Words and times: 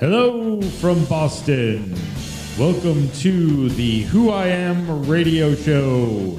Hello 0.00 0.62
from 0.80 1.04
Boston. 1.04 1.94
Welcome 2.58 3.10
to 3.16 3.68
the 3.68 4.04
Who 4.04 4.30
I 4.30 4.46
Am 4.46 5.06
radio 5.06 5.54
show. 5.54 6.38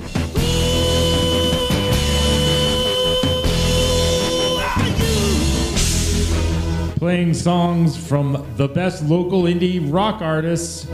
Playing 6.98 7.36
songs 7.36 7.96
from 7.96 8.44
the 8.56 8.68
best 8.68 9.04
local 9.04 9.44
indie 9.44 9.88
rock 9.94 10.24
artists. 10.24 10.88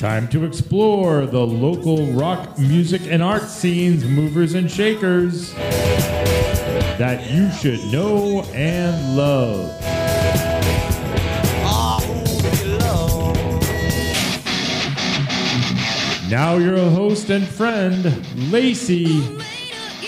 Time 0.00 0.28
to 0.28 0.46
explore 0.46 1.26
the 1.26 1.46
local 1.46 2.06
rock, 2.12 2.58
music, 2.58 3.02
and 3.04 3.22
art 3.22 3.42
scenes, 3.42 4.02
movers 4.02 4.54
and 4.54 4.70
shakers 4.70 5.52
that 6.96 7.30
you 7.30 7.50
should 7.50 7.78
know 7.92 8.42
and 8.54 9.14
love. 9.14 9.78
Now 16.30 16.56
your 16.56 16.78
host 16.78 17.28
and 17.28 17.46
friend, 17.46 18.50
Lacy. 18.50 19.20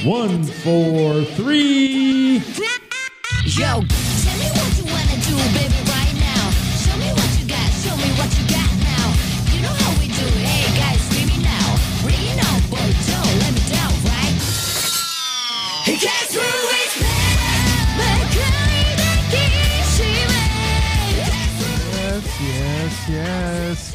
One, 0.06 0.42
four, 0.42 1.22
three. 1.36 2.42
Yo, 3.44 3.82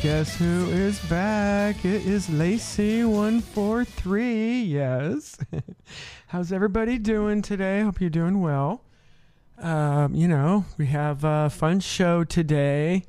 Guess 0.01 0.37
who 0.37 0.69
is 0.69 0.99
back? 1.09 1.83
It 1.83 2.05
is 2.05 2.27
Lacy143. 2.27 4.69
Yes. 4.69 5.39
How's 6.27 6.51
everybody 6.51 6.99
doing 6.99 7.41
today? 7.41 7.81
Hope 7.81 7.99
you're 7.99 8.11
doing 8.11 8.39
well. 8.39 8.83
Um, 9.57 10.13
you 10.13 10.27
know, 10.27 10.65
we 10.77 10.85
have 10.87 11.23
a 11.23 11.49
fun 11.49 11.79
show 11.79 12.23
today. 12.23 13.05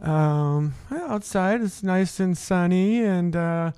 Um, 0.00 0.74
outside 0.90 1.62
it's 1.62 1.84
nice 1.84 2.18
and 2.18 2.36
sunny 2.36 3.04
and 3.04 3.36
uh, 3.36 3.70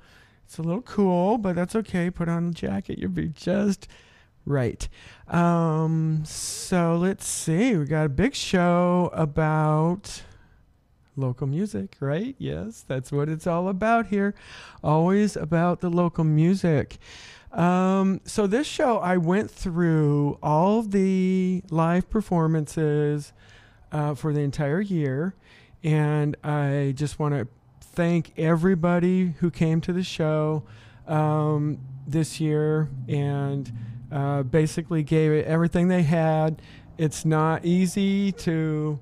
it's 0.43 0.57
a 0.57 0.63
little 0.63 0.81
cool, 0.81 1.37
but 1.37 1.55
that's 1.55 1.75
okay. 1.75 2.09
Put 2.09 2.27
on 2.27 2.47
a 2.47 2.51
jacket, 2.51 2.97
you'll 2.97 3.11
be 3.11 3.27
just 3.27 3.87
right. 4.47 4.89
Um, 5.27 6.23
so 6.25 6.97
let's 6.97 7.27
see. 7.27 7.77
We 7.77 7.85
got 7.85 8.07
a 8.07 8.09
big 8.09 8.33
show 8.33 9.11
about 9.13 10.23
local 11.17 11.47
music, 11.47 11.95
right? 11.99 12.35
Yes, 12.37 12.83
that's 12.87 13.11
what 13.11 13.29
it's 13.29 13.47
all 13.47 13.67
about 13.67 14.07
here. 14.07 14.35
Always 14.83 15.35
about 15.35 15.81
the 15.81 15.89
local 15.89 16.23
music. 16.23 16.97
Um, 17.51 18.21
so 18.25 18.45
this 18.45 18.67
show, 18.67 18.99
I 18.99 19.17
went 19.17 19.49
through 19.49 20.37
all 20.43 20.81
the 20.81 21.63
live 21.69 22.09
performances 22.09 23.33
uh, 23.91 24.15
for 24.15 24.33
the 24.33 24.41
entire 24.41 24.81
year, 24.81 25.33
and 25.83 26.35
I 26.43 26.93
just 26.95 27.19
want 27.19 27.35
to 27.35 27.47
thank 27.81 28.33
everybody 28.37 29.33
who 29.39 29.49
came 29.49 29.81
to 29.81 29.93
the 29.93 30.03
show 30.03 30.63
um, 31.07 31.79
this 32.05 32.39
year 32.39 32.89
and 33.07 33.71
uh, 34.11 34.43
basically 34.43 35.03
gave 35.03 35.31
it 35.31 35.45
everything 35.45 35.87
they 35.87 36.03
had. 36.03 36.61
It's 36.97 37.25
not 37.25 37.65
easy 37.65 38.31
to 38.33 38.99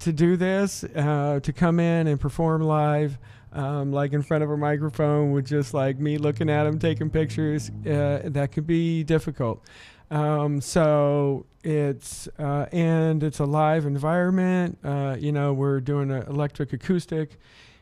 to 0.00 0.12
do 0.12 0.36
this, 0.36 0.84
uh, 0.84 1.40
to 1.42 1.52
come 1.52 1.80
in 1.80 2.06
and 2.06 2.20
perform 2.20 2.62
live, 2.62 3.18
um, 3.52 3.92
like 3.92 4.12
in 4.12 4.22
front 4.22 4.44
of 4.44 4.50
a 4.50 4.56
microphone 4.56 5.32
with 5.32 5.46
just 5.46 5.74
like 5.74 5.98
me 5.98 6.18
looking 6.18 6.48
at 6.48 6.64
them, 6.64 6.78
taking 6.78 7.10
pictures, 7.10 7.70
uh, 7.86 8.22
that 8.24 8.52
could 8.52 8.66
be 8.66 9.02
difficult. 9.02 9.62
Um, 10.10 10.60
so 10.60 11.46
it's 11.64 12.28
uh, 12.38 12.66
and 12.70 13.22
it's 13.22 13.38
a 13.38 13.44
live 13.44 13.86
environment. 13.86 14.78
Uh, 14.84 15.16
you 15.18 15.32
know, 15.32 15.52
we're 15.52 15.80
doing 15.80 16.10
an 16.10 16.22
electric 16.24 16.72
acoustic 16.72 17.38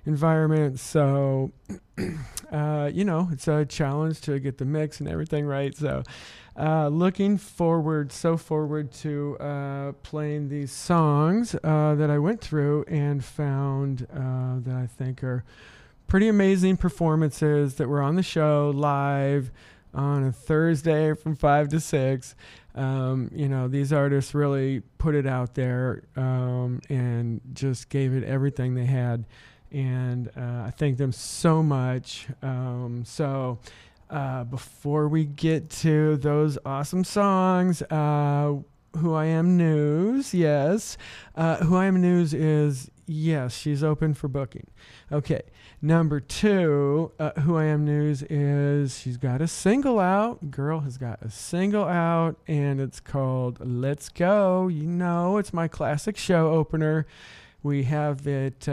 environment, 0.06 0.78
so 0.78 1.50
uh, 2.52 2.90
you 2.92 3.04
know 3.04 3.28
it's 3.32 3.48
a 3.48 3.64
challenge 3.64 4.20
to 4.22 4.38
get 4.38 4.58
the 4.58 4.64
mix 4.64 5.00
and 5.00 5.08
everything 5.08 5.44
right. 5.44 5.76
So 5.76 6.04
uh, 6.58 6.88
looking 6.88 7.36
forward, 7.36 8.12
so 8.12 8.36
forward 8.36 8.92
to 8.92 9.36
uh, 9.38 9.92
playing 10.02 10.48
these 10.48 10.72
songs 10.72 11.54
uh, 11.62 11.94
that 11.94 12.10
I 12.10 12.18
went 12.18 12.40
through 12.40 12.84
and 12.88 13.24
found 13.24 14.06
uh, 14.12 14.60
that 14.60 14.74
I 14.74 14.86
think 14.86 15.22
are 15.22 15.44
pretty 16.06 16.28
amazing 16.28 16.76
performances 16.76 17.76
that 17.76 17.88
were 17.88 18.02
on 18.02 18.16
the 18.16 18.22
show 18.22 18.72
live 18.74 19.52
on 19.94 20.24
a 20.24 20.32
Thursday 20.32 21.14
from 21.14 21.36
5 21.36 21.68
to 21.68 21.80
6. 21.80 22.34
Um, 22.74 23.30
you 23.34 23.48
know, 23.48 23.68
these 23.68 23.92
artists 23.92 24.34
really 24.34 24.80
put 24.98 25.14
it 25.14 25.26
out 25.26 25.54
there 25.54 26.02
um, 26.16 26.80
and 26.88 27.40
just 27.52 27.88
gave 27.88 28.12
it 28.12 28.24
everything 28.24 28.74
they 28.74 28.86
had. 28.86 29.24
And 29.72 30.28
uh, 30.36 30.64
I 30.66 30.72
thank 30.76 30.98
them 30.98 31.12
so 31.12 31.62
much. 31.62 32.26
Um, 32.42 33.04
so, 33.04 33.58
uh, 34.10 34.44
before 34.44 35.08
we 35.08 35.24
get 35.24 35.70
to 35.70 36.16
those 36.16 36.58
awesome 36.66 37.04
songs, 37.04 37.82
uh, 37.82 38.56
Who 38.96 39.14
I 39.14 39.26
Am 39.26 39.56
News, 39.56 40.34
yes. 40.34 40.98
Uh, 41.34 41.58
Who 41.58 41.76
I 41.76 41.86
Am 41.86 42.00
News 42.00 42.34
is, 42.34 42.90
yes, 43.06 43.56
she's 43.56 43.84
open 43.84 44.14
for 44.14 44.28
booking. 44.28 44.66
Okay. 45.10 45.42
Number 45.82 46.20
two, 46.20 47.10
uh, 47.18 47.30
Who 47.40 47.56
I 47.56 47.64
Am 47.64 47.86
News 47.86 48.22
is 48.24 48.98
she's 48.98 49.16
got 49.16 49.40
a 49.40 49.48
single 49.48 49.98
out. 49.98 50.50
Girl 50.50 50.80
has 50.80 50.98
got 50.98 51.22
a 51.22 51.30
single 51.30 51.84
out, 51.84 52.36
and 52.46 52.80
it's 52.80 53.00
called 53.00 53.58
Let's 53.66 54.10
Go. 54.10 54.68
You 54.68 54.86
know, 54.86 55.38
it's 55.38 55.54
my 55.54 55.68
classic 55.68 56.18
show 56.18 56.50
opener. 56.50 57.06
We 57.62 57.84
have 57.84 58.26
it. 58.26 58.68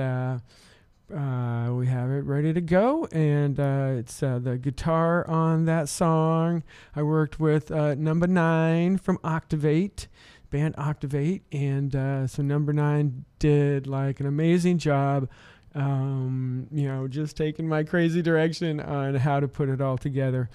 Uh, 1.13 1.71
we 1.71 1.87
have 1.87 2.09
it 2.09 2.25
ready 2.25 2.51
to 2.51 2.59
go, 2.59 3.05
and 3.13 3.61
uh, 3.61 3.93
it's 3.97 4.21
uh, 4.21 4.39
the 4.39 4.57
guitar 4.57 5.25
on 5.29 5.63
that 5.63 5.87
song. 5.87 6.63
I 6.97 7.03
worked 7.03 7.39
with 7.39 7.71
uh, 7.71 7.95
Number 7.95 8.27
Nine 8.27 8.97
from 8.97 9.17
Octavate, 9.23 10.07
band 10.49 10.75
Octavate, 10.77 11.43
and 11.53 11.95
uh, 11.95 12.27
so 12.27 12.43
Number 12.43 12.73
Nine 12.73 13.23
did 13.39 13.87
like 13.87 14.19
an 14.19 14.25
amazing 14.25 14.79
job. 14.79 15.29
Um, 15.73 16.67
you 16.73 16.89
know, 16.89 17.07
just 17.07 17.37
taking 17.37 17.69
my 17.69 17.83
crazy 17.83 18.21
direction 18.21 18.81
on 18.81 19.15
how 19.15 19.39
to 19.39 19.47
put 19.47 19.69
it 19.69 19.79
all 19.79 19.97
together. 19.97 20.49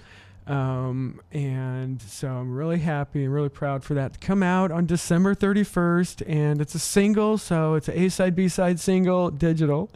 Um, 0.45 1.21
and 1.31 2.01
so 2.01 2.27
I'm 2.27 2.53
really 2.53 2.79
happy 2.79 3.23
and 3.23 3.33
really 3.33 3.49
proud 3.49 3.83
for 3.83 3.93
that 3.93 4.13
to 4.13 4.19
come 4.19 4.43
out 4.43 4.71
on 4.71 4.85
December 4.85 5.33
31st. 5.35 6.23
And 6.27 6.59
it's 6.59 6.75
a 6.75 6.79
single, 6.79 7.37
so 7.37 7.75
it's 7.75 7.87
an 7.87 7.97
A 7.97 8.09
side, 8.09 8.35
B 8.35 8.47
side 8.47 8.79
single, 8.79 9.29
digital. 9.29 9.89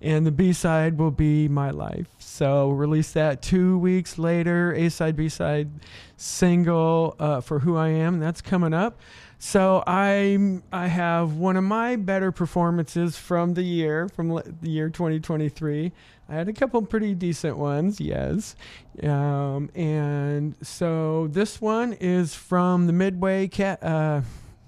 And 0.00 0.26
the 0.26 0.32
B 0.32 0.52
side 0.52 0.98
will 0.98 1.10
be 1.10 1.48
My 1.48 1.70
Life. 1.70 2.08
So 2.18 2.70
release 2.70 3.12
that 3.12 3.40
two 3.40 3.78
weeks 3.78 4.18
later, 4.18 4.72
A 4.74 4.90
side, 4.90 5.16
B 5.16 5.28
side 5.28 5.70
single 6.16 7.16
uh, 7.18 7.40
for 7.40 7.60
Who 7.60 7.76
I 7.76 7.88
Am. 7.88 8.20
That's 8.20 8.42
coming 8.42 8.74
up. 8.74 9.00
So 9.38 9.84
I 9.86 10.60
I 10.72 10.86
have 10.86 11.34
one 11.34 11.56
of 11.56 11.64
my 11.64 11.96
better 11.96 12.32
performances 12.32 13.18
from 13.18 13.54
the 13.54 13.62
year 13.62 14.08
from 14.08 14.28
the 14.28 14.70
year 14.70 14.88
2023. 14.88 15.92
I 16.28 16.34
had 16.34 16.48
a 16.48 16.52
couple 16.52 16.82
pretty 16.82 17.14
decent 17.14 17.56
ones, 17.56 18.00
yes. 18.00 18.56
Um, 19.02 19.70
and 19.74 20.56
so 20.62 21.28
this 21.28 21.60
one 21.60 21.92
is 21.92 22.34
from 22.34 22.86
the 22.86 22.92
Midway 22.92 23.48
uh, 23.82 24.22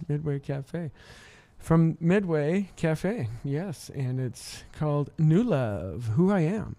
Midway 0.06 0.38
Cafe. 0.38 0.90
From 1.58 1.98
Midway 2.00 2.70
Cafe, 2.76 3.28
yes, 3.42 3.90
and 3.94 4.20
it's 4.20 4.62
called 4.72 5.10
New 5.18 5.42
Love, 5.42 6.10
Who 6.14 6.30
I 6.30 6.40
Am. 6.40 6.76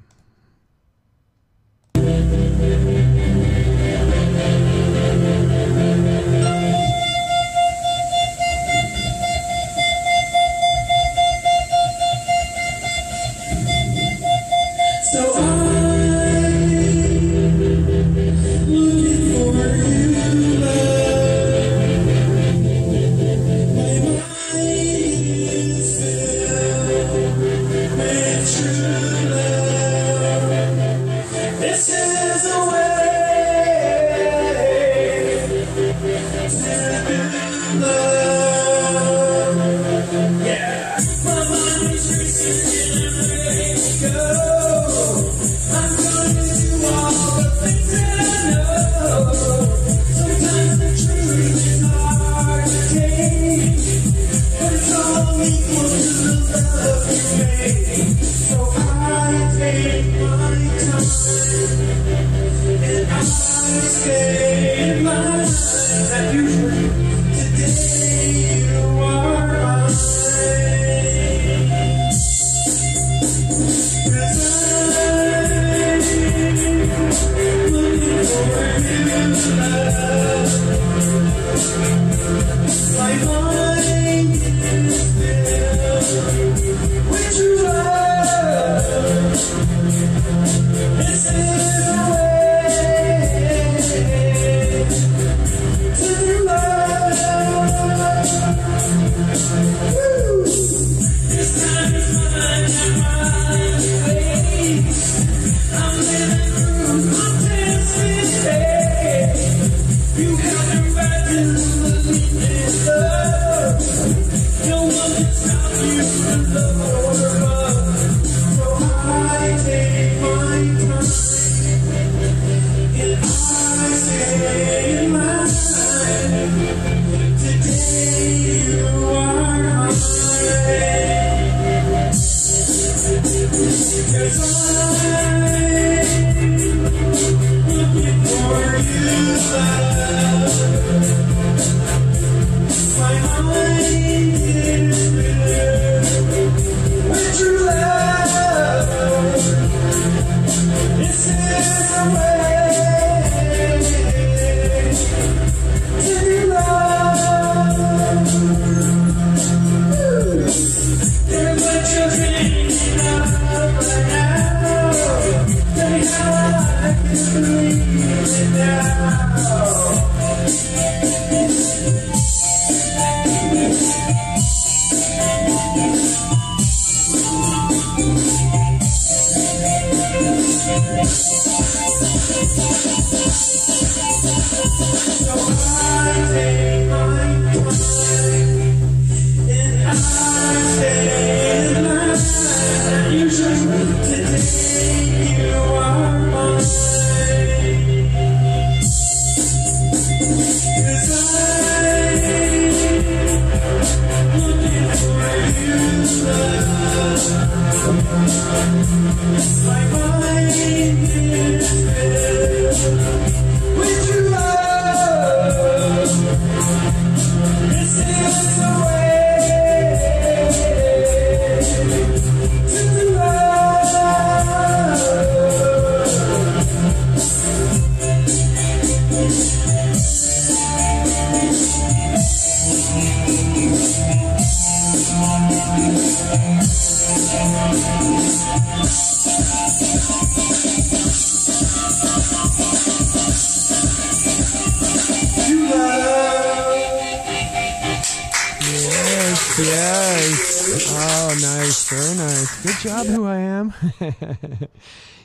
Oh, 251.01 251.38
nice. 251.41 251.88
Very 251.89 252.18
nice. 252.18 252.62
Good 252.62 252.89
job, 252.89 253.06
who 253.06 253.25
I 253.25 253.38
am. 253.38 253.74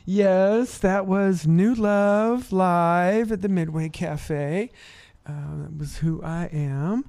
yes, 0.04 0.78
that 0.78 1.04
was 1.04 1.48
New 1.48 1.74
Love 1.74 2.52
live 2.52 3.32
at 3.32 3.42
the 3.42 3.48
Midway 3.48 3.88
Cafe. 3.88 4.70
Uh, 5.26 5.32
that 5.62 5.76
was 5.76 5.96
who 5.98 6.22
I 6.22 6.44
am. 6.52 7.06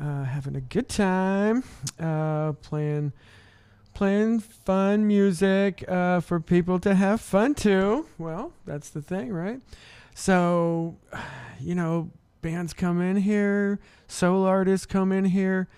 Uh, 0.00 0.24
having 0.24 0.56
a 0.56 0.60
good 0.60 0.88
time. 0.88 1.62
Uh, 2.00 2.54
playing 2.54 3.12
playing 3.94 4.40
fun 4.40 5.06
music 5.06 5.84
uh, 5.88 6.18
for 6.18 6.40
people 6.40 6.80
to 6.80 6.96
have 6.96 7.20
fun 7.20 7.54
to. 7.54 8.04
Well, 8.18 8.52
that's 8.66 8.90
the 8.90 9.00
thing, 9.00 9.32
right? 9.32 9.60
So, 10.16 10.96
you 11.60 11.76
know, 11.76 12.10
bands 12.42 12.72
come 12.72 13.00
in 13.00 13.18
here, 13.18 13.78
soul 14.08 14.44
artists 14.44 14.86
come 14.86 15.12
in 15.12 15.26
here. 15.26 15.68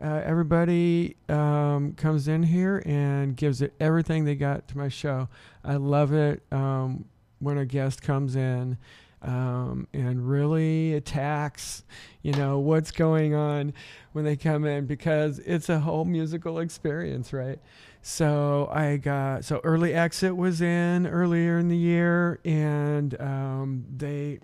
Uh, 0.00 0.22
everybody 0.24 1.16
um, 1.28 1.92
comes 1.94 2.28
in 2.28 2.42
here 2.42 2.82
and 2.86 3.36
gives 3.36 3.62
it 3.62 3.74
everything 3.80 4.24
they 4.24 4.36
got 4.36 4.68
to 4.68 4.78
my 4.78 4.88
show. 4.88 5.28
I 5.64 5.74
love 5.74 6.12
it 6.12 6.42
um, 6.52 7.04
when 7.40 7.58
a 7.58 7.66
guest 7.66 8.00
comes 8.02 8.36
in 8.36 8.78
um, 9.22 9.88
and 9.92 10.28
really 10.28 10.94
attacks, 10.94 11.82
you 12.22 12.32
know, 12.32 12.58
what's 12.60 12.92
going 12.92 13.34
on 13.34 13.72
when 14.12 14.24
they 14.24 14.36
come 14.36 14.64
in 14.64 14.86
because 14.86 15.40
it's 15.40 15.68
a 15.68 15.80
whole 15.80 16.04
musical 16.04 16.60
experience, 16.60 17.32
right? 17.32 17.58
So 18.02 18.70
I 18.72 18.96
got 18.96 19.44
so 19.44 19.60
early 19.64 19.94
exit 19.94 20.36
was 20.36 20.60
in 20.60 21.06
earlier 21.06 21.58
in 21.58 21.68
the 21.68 21.76
year, 21.76 22.38
and 22.44 23.20
um, 23.20 23.84
they 23.96 24.38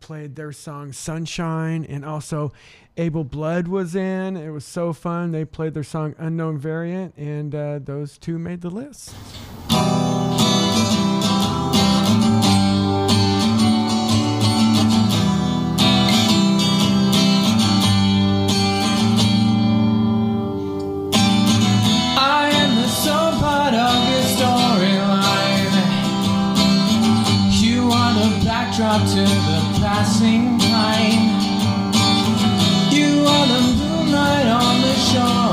played 0.00 0.36
their 0.36 0.52
song 0.52 0.92
Sunshine, 0.92 1.84
and 1.84 2.04
also 2.04 2.52
Able 2.96 3.24
Blood 3.24 3.66
was 3.66 3.96
in. 3.96 4.36
It 4.36 4.50
was 4.50 4.64
so 4.64 4.92
fun. 4.92 5.32
They 5.32 5.44
played 5.44 5.74
their 5.74 5.82
song 5.82 6.14
Unknown 6.16 6.58
Variant, 6.58 7.16
and 7.16 7.54
uh, 7.54 7.80
those 7.82 8.18
two 8.18 8.38
made 8.38 8.60
the 8.60 8.70
list. 8.70 9.14
Backdrop 28.44 29.02
to 29.02 29.20
the 29.20 29.78
passing 29.80 30.58
time. 30.58 31.43
Moonlight 34.14 34.46
on. 34.46 34.80
The 34.82 34.94
shore 34.94 35.43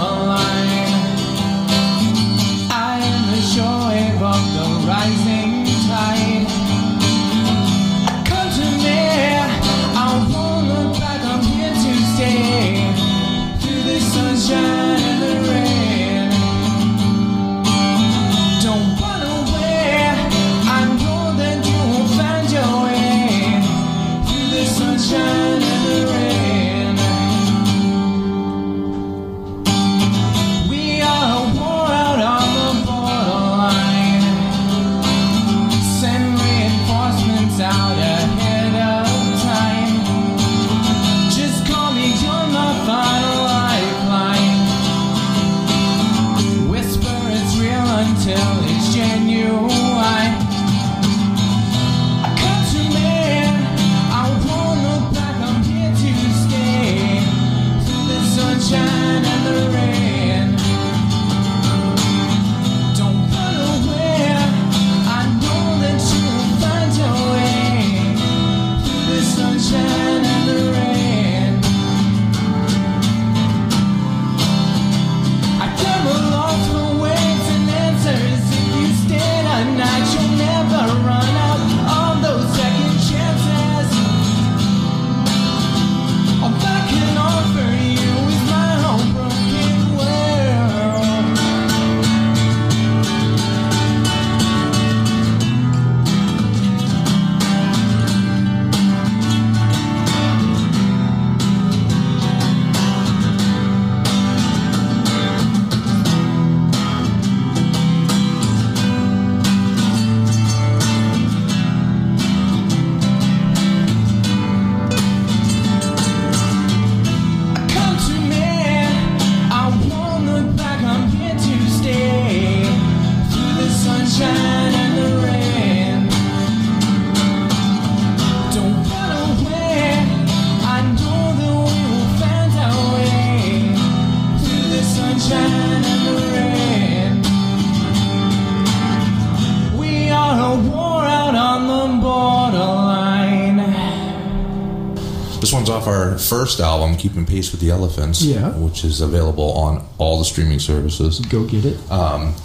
off 145.82 145.88
our 145.88 146.18
first 146.18 146.60
album, 146.60 146.96
Keeping 146.96 147.26
Pace 147.26 147.52
with 147.52 147.62
the 147.62 147.72
Elephants, 147.72 148.24
yeah. 148.24 148.50
which 148.58 148.84
is 148.84 149.02
available 149.02 149.52
on 149.54 149.86
all 149.98 150.20
the 150.20 150.26
streaming 150.26 150.60
services. 150.60 151.20
Go 151.20 151.46
get 151.46 151.66
it. 151.66 151.92
Um, 151.92 152.36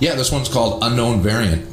yeah, 0.00 0.14
this 0.14 0.32
one's 0.32 0.48
called 0.48 0.82
Unknown 0.82 1.20
Variant. 1.20 1.66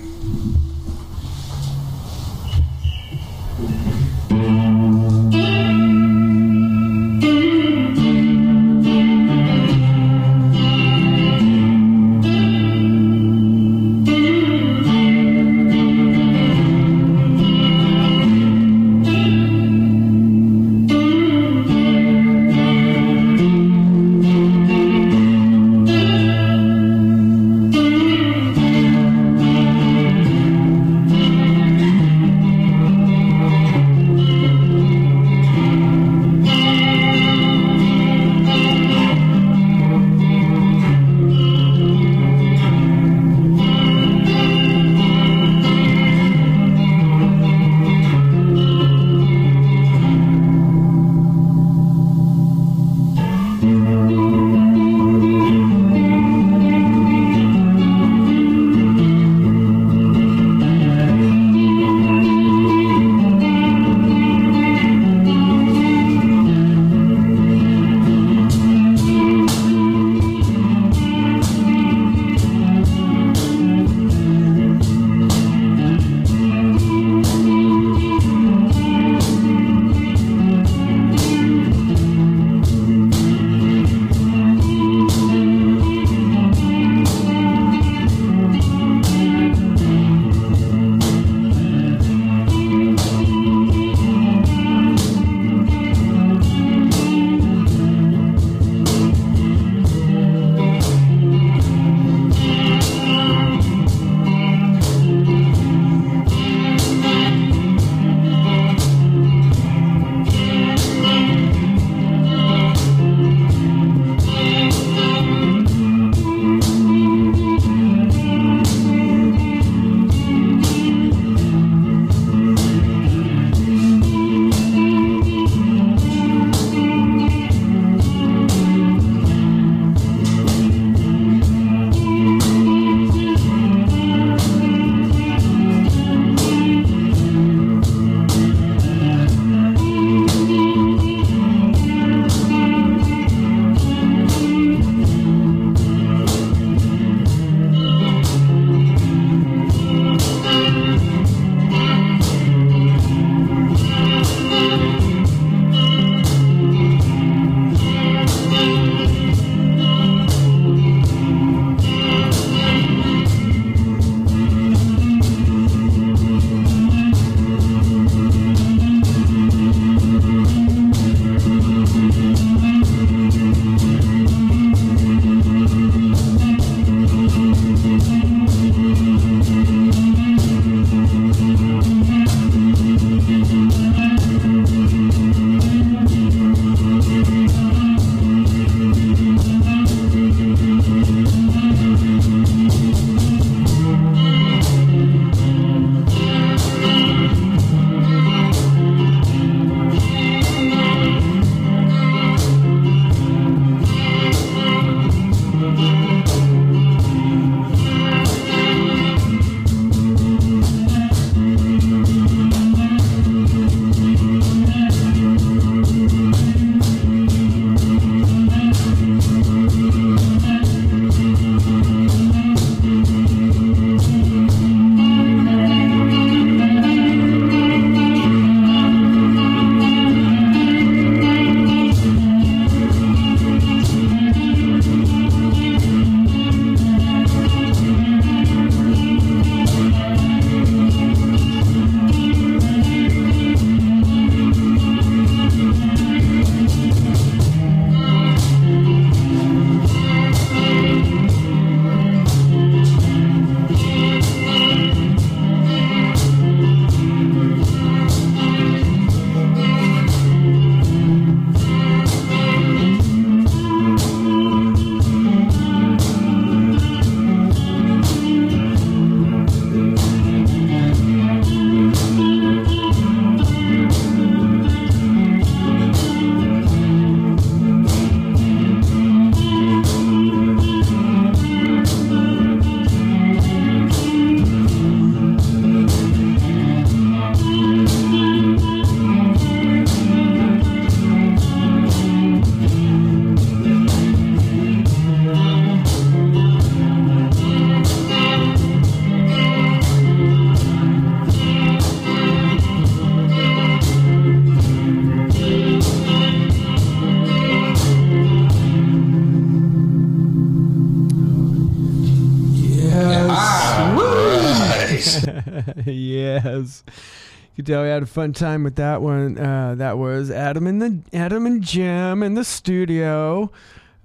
You 317.64 317.76
tell 317.76 317.84
we 317.84 317.88
had 317.88 318.04
a 318.04 318.08
fun 318.08 318.34
time 318.34 318.66
with 318.66 318.76
that 318.76 319.02
one. 319.02 319.38
Uh, 319.38 319.76
that 319.76 319.98
was 319.98 320.30
Adam 320.30 320.68
and 320.68 320.82
the 320.82 321.18
Adam 321.18 321.46
and 321.46 321.64
Jim 321.64 322.22
in 322.22 322.34
the 322.34 322.44
studio. 322.44 323.50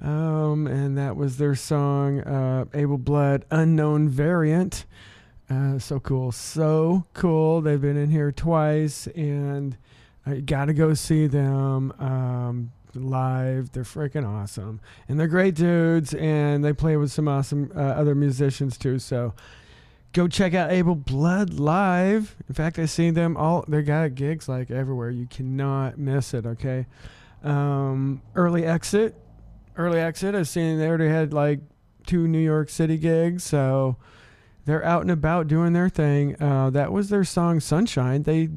Um, 0.01 0.69
and 0.69 0.97
that 0.97 1.17
was 1.17 1.39
their 1.39 1.57
song, 1.57 2.21
uh, 2.21 2.67
Able 2.73 2.99
Blood 2.99 3.45
Unknown 3.51 4.11
Variant. 4.11 4.85
Uh, 5.51 5.81
so 5.81 5.99
cool. 5.99 6.31
So 6.31 7.05
cool. 7.15 7.61
They've 7.61 7.81
been 7.81 7.97
in 7.97 8.11
here 8.11 8.31
twice 8.31 9.09
and 9.09 9.77
I 10.25 10.37
got 10.37 10.67
to 10.67 10.73
go 10.73 10.95
see 10.95 11.27
them 11.27 11.91
um, 11.99 12.71
live. 12.95 13.73
They're 13.73 13.83
freaking 13.83 14.25
awesome. 14.25 14.81
And 15.09 15.19
they're 15.19 15.27
great 15.27 15.57
dudes 15.57 16.15
and 16.15 16.65
they 16.65 16.73
play 16.73 16.97
with 16.97 17.11
some 17.11 17.27
awesome 17.27 17.73
uh, 17.75 17.81
other 17.81 18.15
musicians 18.15 18.79
too. 18.79 19.01
So 19.01 19.35
go 20.13 20.29
check 20.29 20.55
out 20.55 20.71
Able 20.71 20.95
Blood 20.95 21.55
live. 21.55 22.37
In 22.49 22.55
fact, 22.55 22.79
I 22.79 22.87
seen 22.87 23.15
them 23.15 23.37
all. 23.37 23.65
They 23.69 23.83
got 23.83 24.15
gigs 24.15 24.49
like 24.49 24.71
everywhere. 24.71 25.11
You 25.11 25.27
cannot 25.27 25.99
miss 25.99 26.35
it. 26.35 26.47
Okay. 26.47 26.87
Um, 27.43 28.23
early 28.35 28.65
exit, 28.65 29.15
early 29.77 30.01
exit. 30.01 30.35
I've 30.35 30.49
seen 30.49 30.79
they 30.79 30.89
already 30.89 31.09
had 31.09 31.33
like 31.33 31.61
two 32.07 32.27
New 32.27 32.41
York 32.41 32.69
City 32.69 32.97
gigs, 32.97 33.45
so 33.45 33.97
they're 34.65 34.85
out 34.85 35.03
and 35.03 35.11
about 35.11 35.47
doing 35.47 35.73
their 35.73 35.89
thing. 35.89 36.41
Uh, 36.43 36.71
that 36.71 36.93
was 36.93 37.11
their 37.11 37.25
song 37.25 37.61
"Sunshine." 37.61 38.25
They 38.25 38.49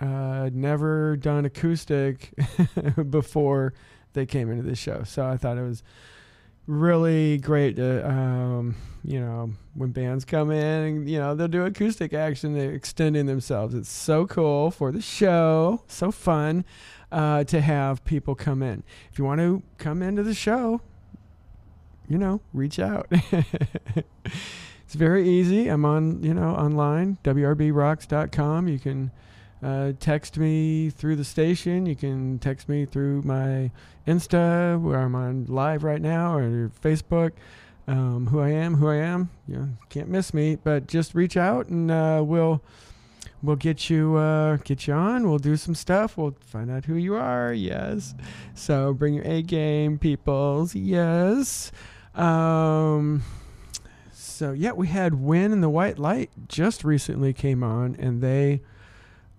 uh, 0.00 0.50
never 0.52 1.16
done 1.16 1.44
acoustic 1.44 2.32
before 3.10 3.72
they 4.14 4.26
came 4.26 4.50
into 4.50 4.64
the 4.64 4.74
show, 4.74 5.04
so 5.04 5.26
I 5.26 5.36
thought 5.36 5.58
it 5.58 5.62
was 5.62 5.84
really 6.66 7.38
great 7.38 7.78
um, 7.78 8.74
you 9.04 9.20
know 9.20 9.50
when 9.74 9.90
bands 9.90 10.24
come 10.24 10.50
in 10.50 11.06
you 11.06 11.18
know 11.18 11.34
they'll 11.34 11.46
do 11.46 11.64
acoustic 11.64 12.14
action 12.14 12.54
they're 12.54 12.72
extending 12.72 13.26
themselves. 13.26 13.74
It's 13.74 13.90
so 13.90 14.26
cool 14.26 14.70
for 14.70 14.92
the 14.92 15.02
show 15.02 15.82
so 15.88 16.10
fun 16.10 16.64
uh, 17.12 17.44
to 17.44 17.60
have 17.60 18.04
people 18.04 18.34
come 18.34 18.62
in. 18.62 18.82
If 19.12 19.18
you 19.18 19.24
want 19.24 19.40
to 19.40 19.62
come 19.78 20.02
into 20.02 20.22
the 20.22 20.34
show 20.34 20.80
you 22.08 22.18
know 22.18 22.40
reach 22.52 22.78
out. 22.78 23.10
It's 24.94 25.00
very 25.00 25.28
easy. 25.28 25.66
I'm 25.66 25.84
on 25.84 26.22
you 26.22 26.32
know 26.32 26.50
online 26.50 27.18
wrbrocks.com 27.24 28.68
you 28.68 28.78
can 28.78 29.10
uh, 29.62 29.92
text 29.98 30.36
me 30.38 30.90
through 30.90 31.16
the 31.16 31.24
station. 31.24 31.86
You 31.86 31.96
can 31.96 32.38
text 32.38 32.68
me 32.68 32.84
through 32.84 33.22
my 33.22 33.70
Insta, 34.06 34.80
where 34.80 35.00
I'm 35.00 35.14
on 35.14 35.46
live 35.46 35.84
right 35.84 36.00
now, 36.02 36.36
or 36.36 36.70
Facebook. 36.82 37.32
Um, 37.86 38.28
who 38.28 38.40
I 38.40 38.48
am, 38.48 38.76
who 38.76 38.88
I 38.88 38.96
am. 38.96 39.28
You 39.46 39.76
can't 39.90 40.08
miss 40.08 40.32
me. 40.32 40.56
But 40.56 40.86
just 40.86 41.14
reach 41.14 41.36
out, 41.36 41.68
and 41.68 41.90
uh, 41.90 42.22
we'll 42.24 42.62
we'll 43.42 43.56
get 43.56 43.90
you 43.90 44.16
uh, 44.16 44.56
get 44.56 44.86
you 44.86 44.94
on. 44.94 45.28
We'll 45.28 45.38
do 45.38 45.56
some 45.56 45.74
stuff. 45.74 46.16
We'll 46.16 46.34
find 46.46 46.70
out 46.70 46.86
who 46.86 46.94
you 46.94 47.14
are. 47.14 47.52
Yes. 47.52 48.14
So 48.54 48.94
bring 48.94 49.14
your 49.14 49.24
A 49.24 49.42
game, 49.42 49.98
peoples. 49.98 50.74
Yes. 50.74 51.72
Um, 52.14 53.22
so 54.12 54.52
yeah, 54.52 54.72
we 54.72 54.88
had 54.88 55.14
Wyn 55.20 55.52
and 55.52 55.62
the 55.62 55.68
White 55.68 55.98
Light 55.98 56.30
just 56.48 56.84
recently 56.84 57.32
came 57.32 57.62
on, 57.62 57.96
and 57.98 58.22
they 58.22 58.62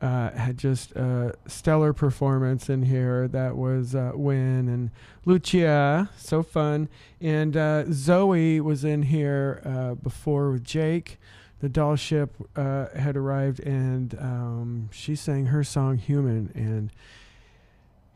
uh, 0.02 0.32
had 0.32 0.58
just 0.58 0.92
a 0.94 1.34
stellar 1.48 1.94
performance 1.94 2.70
in 2.70 2.84
here. 2.84 3.28
That 3.28 3.56
was 3.56 3.96
uh, 3.96 4.12
Wyn 4.14 4.68
and 4.68 4.92
Lucia, 5.26 6.10
so 6.18 6.44
fun. 6.44 6.90
And 7.22 7.56
uh, 7.56 7.86
Zoey 7.86 8.60
was 8.62 8.84
in 8.84 9.04
here 9.04 9.62
uh, 9.66 9.96
before 9.96 10.52
with 10.52 10.64
Jake. 10.64 11.18
The 11.62 11.70
doll 11.70 11.96
ship 11.96 12.36
uh, 12.56 12.88
had 12.96 13.16
arrived, 13.16 13.62
and 13.62 14.16
um, 14.20 14.90
she 14.92 15.16
sang 15.16 15.48
her 15.48 15.64
song 15.64 15.98
"Human." 15.98 16.52
And 16.54 16.92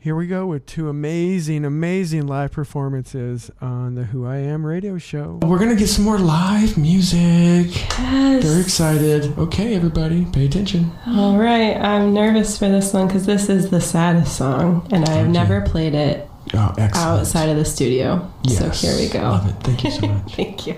here 0.02 0.16
we 0.16 0.26
go 0.26 0.46
with 0.46 0.64
two 0.64 0.88
amazing, 0.88 1.64
amazing 1.64 2.26
live 2.26 2.52
performances 2.52 3.50
on 3.60 3.96
the 3.96 4.04
Who 4.04 4.24
I 4.26 4.36
Am 4.38 4.64
radio 4.64 4.96
show. 4.96 5.38
We're 5.42 5.58
gonna 5.58 5.74
get 5.76 5.88
some 5.88 6.04
more 6.06 6.18
live 6.18 6.78
music. 6.78 7.66
Yes. 7.98 8.42
Very 8.44 8.60
excited. 8.62 9.36
Okay, 9.38 9.74
everybody, 9.74 10.24
pay 10.32 10.46
attention. 10.46 10.90
All 11.06 11.36
right. 11.36 11.76
I'm 11.76 12.14
nervous 12.14 12.58
for 12.58 12.68
this 12.70 12.94
one 12.94 13.08
because 13.08 13.26
this 13.26 13.50
is 13.50 13.68
the 13.68 13.80
saddest 13.80 14.36
song, 14.36 14.88
and 14.90 15.04
I 15.04 15.10
have 15.12 15.22
Okay. 15.24 15.32
never 15.32 15.60
played 15.60 15.94
it 15.94 16.26
Oh, 16.54 16.74
outside 16.78 17.50
of 17.50 17.56
the 17.58 17.64
studio. 17.66 18.26
Yes. 18.44 18.80
So 18.80 18.88
here 18.88 18.96
we 18.98 19.08
go. 19.12 19.20
Love 19.20 19.48
it. 19.48 19.54
Thank 19.62 19.84
you 19.84 19.90
so 19.90 20.06
much. 20.08 20.34
Thank 20.34 20.66
you. 20.66 20.76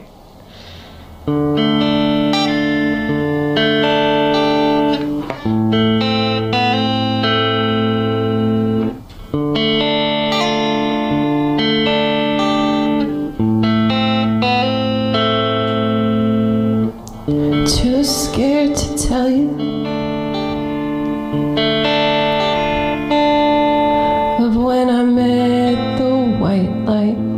The 26.53 26.65
white 26.85 27.32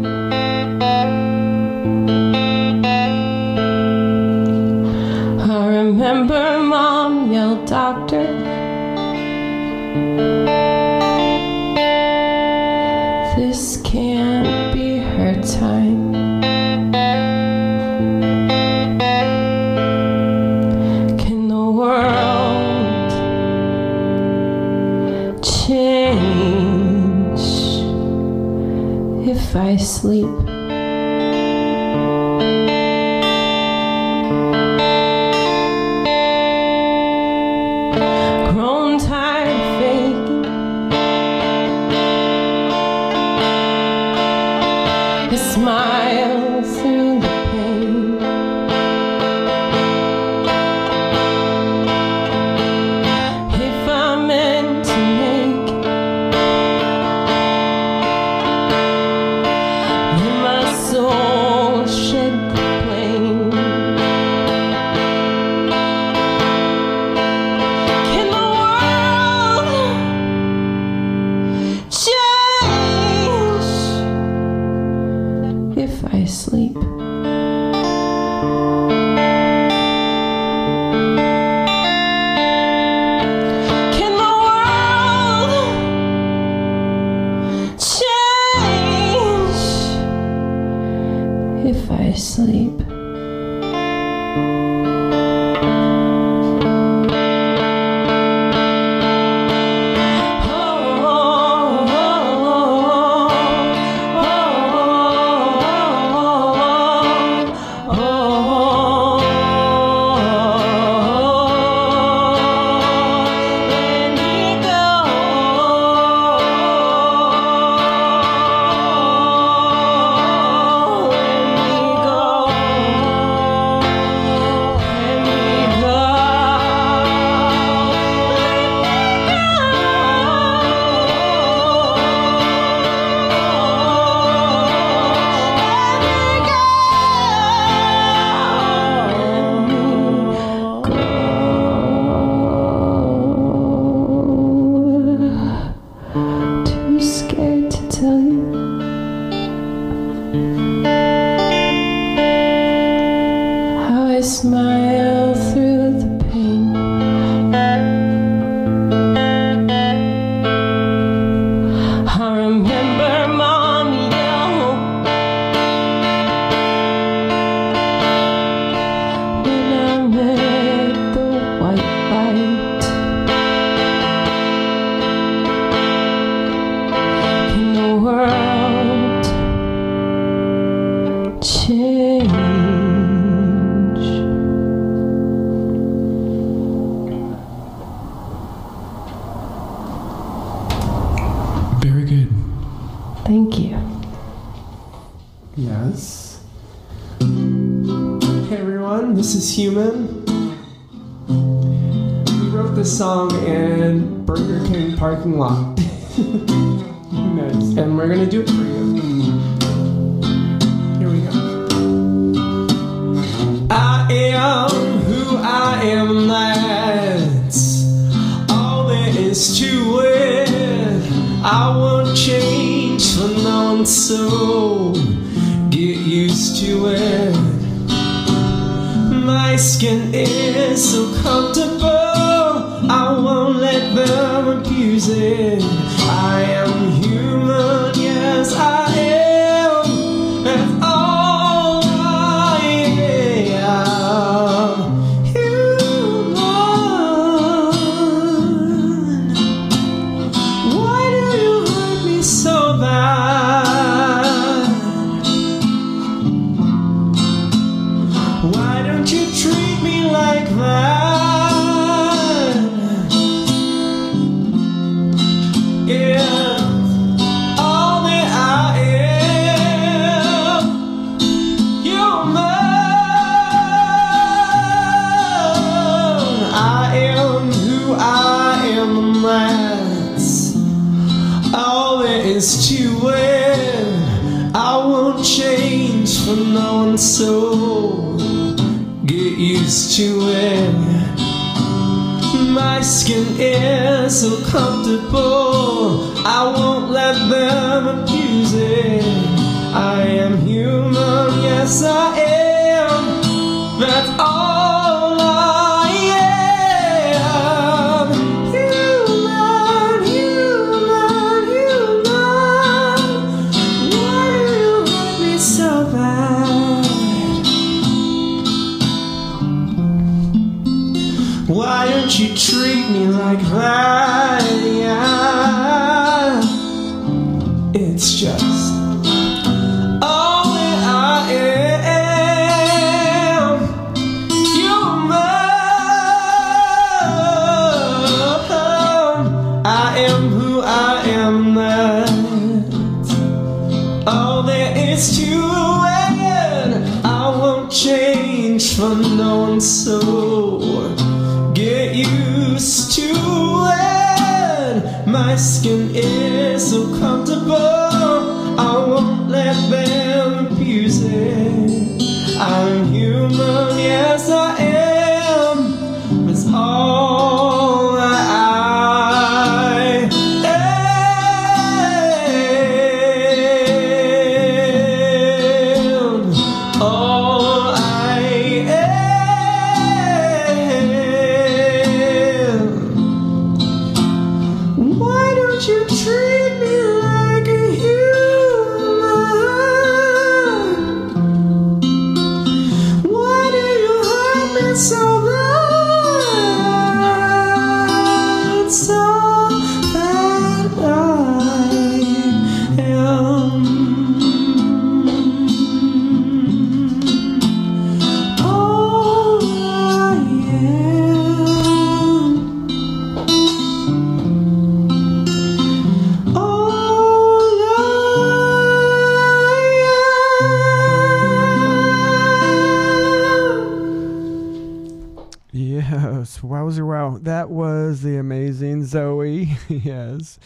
yes. 429.68 430.38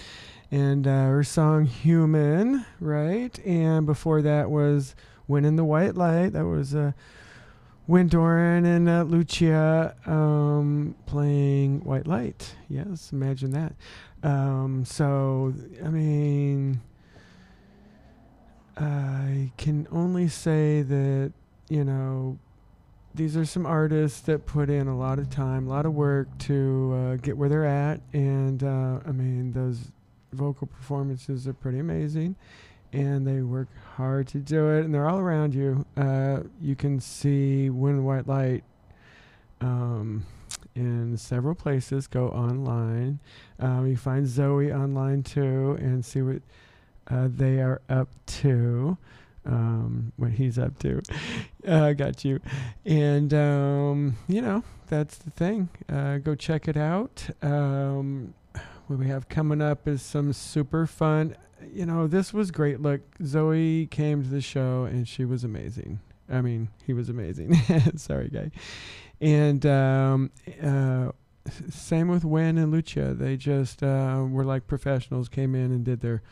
And 0.51 0.87
uh, 0.87 1.07
her 1.07 1.25
song 1.25 1.67
Human, 1.67 2.65
right? 2.81 3.39
And 3.45 3.85
before 3.85 4.23
that 4.23 4.51
was 4.51 4.95
Wyn 5.27 5.45
in 5.45 5.57
the 5.57 5.65
White 5.65 5.95
Light. 5.95 6.33
That 6.33 6.47
was 6.47 6.75
uh, 6.75 6.93
Wyn 7.87 8.09
Doran 8.09 8.65
and 8.65 8.89
uh, 8.89 9.03
Lucia 9.03 9.95
um, 10.07 10.95
playing 11.07 11.85
White 11.85 12.07
Light. 12.07 12.55
Yes, 12.69 13.13
imagine 13.13 13.51
that. 13.53 13.75
Um, 14.23 14.85
so, 14.85 15.55
I 15.85 15.89
mean, 15.89 16.81
I 18.77 19.53
can 19.59 19.87
only 19.93 20.29
say 20.29 20.83
that, 20.83 21.33
you 21.69 21.85
know, 21.85 22.39
these 23.15 23.37
are 23.37 23.45
some 23.45 23.67
artists 23.67 24.21
that 24.23 24.47
put 24.47 24.71
in 24.71 24.87
a 24.87 24.97
lot 24.97 25.19
of 25.19 25.31
time, 25.31 25.67
a 25.67 25.71
lot 25.71 25.87
of 25.87 25.95
work 25.95 26.29
to 26.39 26.95
uh, 26.95 27.17
get 27.17 27.37
where 27.37 27.49
they're 27.49 27.65
at, 27.65 28.01
and 28.13 28.63
uh, 28.63 29.01
I 29.07 29.13
mean 29.13 29.53
those 29.53 29.91
vocal 30.33 30.67
performances 30.67 31.49
are 31.49 31.53
pretty 31.53 31.79
amazing, 31.79 32.37
and 32.93 33.27
they 33.27 33.43
work 33.43 33.69
hard 33.97 34.29
to 34.29 34.39
do 34.39 34.69
it, 34.69 34.85
and 34.85 34.95
they're 34.95 35.09
all 35.09 35.19
around 35.19 35.55
you. 35.55 35.85
Uh, 35.97 36.41
you 36.61 36.77
can 36.77 37.01
see 37.01 37.71
"Wind 37.71 38.05
White 38.05 38.29
Light" 38.29 38.63
um, 39.61 40.25
in 40.75 41.17
several 41.17 41.55
places. 41.55 42.07
Go 42.07 42.29
online, 42.29 43.19
um, 43.59 43.87
you 43.87 43.97
find 43.97 44.27
Zoey 44.27 44.75
online 44.75 45.23
too, 45.23 45.77
and 45.81 46.05
see 46.05 46.23
what 46.23 46.43
uh, 47.09 47.29
they 47.31 47.61
are 47.61 47.81
up 47.89 48.09
to 48.27 48.97
um, 49.45 50.13
what 50.17 50.33
he's 50.33 50.59
up 50.59 50.79
to. 50.81 51.03
Uh, 51.67 51.93
got 51.93 52.25
you. 52.25 52.41
And, 52.87 53.35
um, 53.35 54.17
you 54.27 54.41
know, 54.41 54.63
that's 54.87 55.19
the 55.19 55.29
thing. 55.31 55.69
Uh, 55.87 56.17
go 56.17 56.35
check 56.35 56.67
it 56.67 56.79
out. 56.79 57.29
Um, 57.43 58.33
what 58.87 58.99
we 58.99 59.09
have 59.09 59.29
coming 59.29 59.61
up 59.61 59.87
is 59.87 60.01
some 60.01 60.33
super 60.33 60.87
fun. 60.87 61.37
You 61.71 61.85
know, 61.85 62.07
this 62.07 62.33
was 62.33 62.51
great. 62.51 62.81
Look, 62.81 63.03
Zoey 63.19 63.91
came 63.91 64.23
to 64.23 64.29
the 64.31 64.41
show 64.41 64.85
and 64.85 65.07
she 65.07 65.27
was 65.27 65.45
amazing. 65.45 66.01
I 66.31 66.41
mean, 66.41 66.69
he 66.87 66.95
was 66.95 67.11
amazing. 67.11 67.55
Sorry, 67.97 68.31
guy. 68.31 68.51
And 69.21 69.67
um, 69.67 70.31
uh, 70.63 71.11
same 71.71 72.09
with 72.09 72.25
Wyn 72.25 72.57
and 72.57 72.73
Lucia. 72.73 73.15
They 73.15 73.37
just 73.37 73.83
uh, 73.83 74.25
were 74.29 74.45
like 74.45 74.67
professionals, 74.67 75.29
came 75.29 75.55
in 75.55 75.73
and 75.73 75.85
did 75.85 76.01
their 76.01 76.23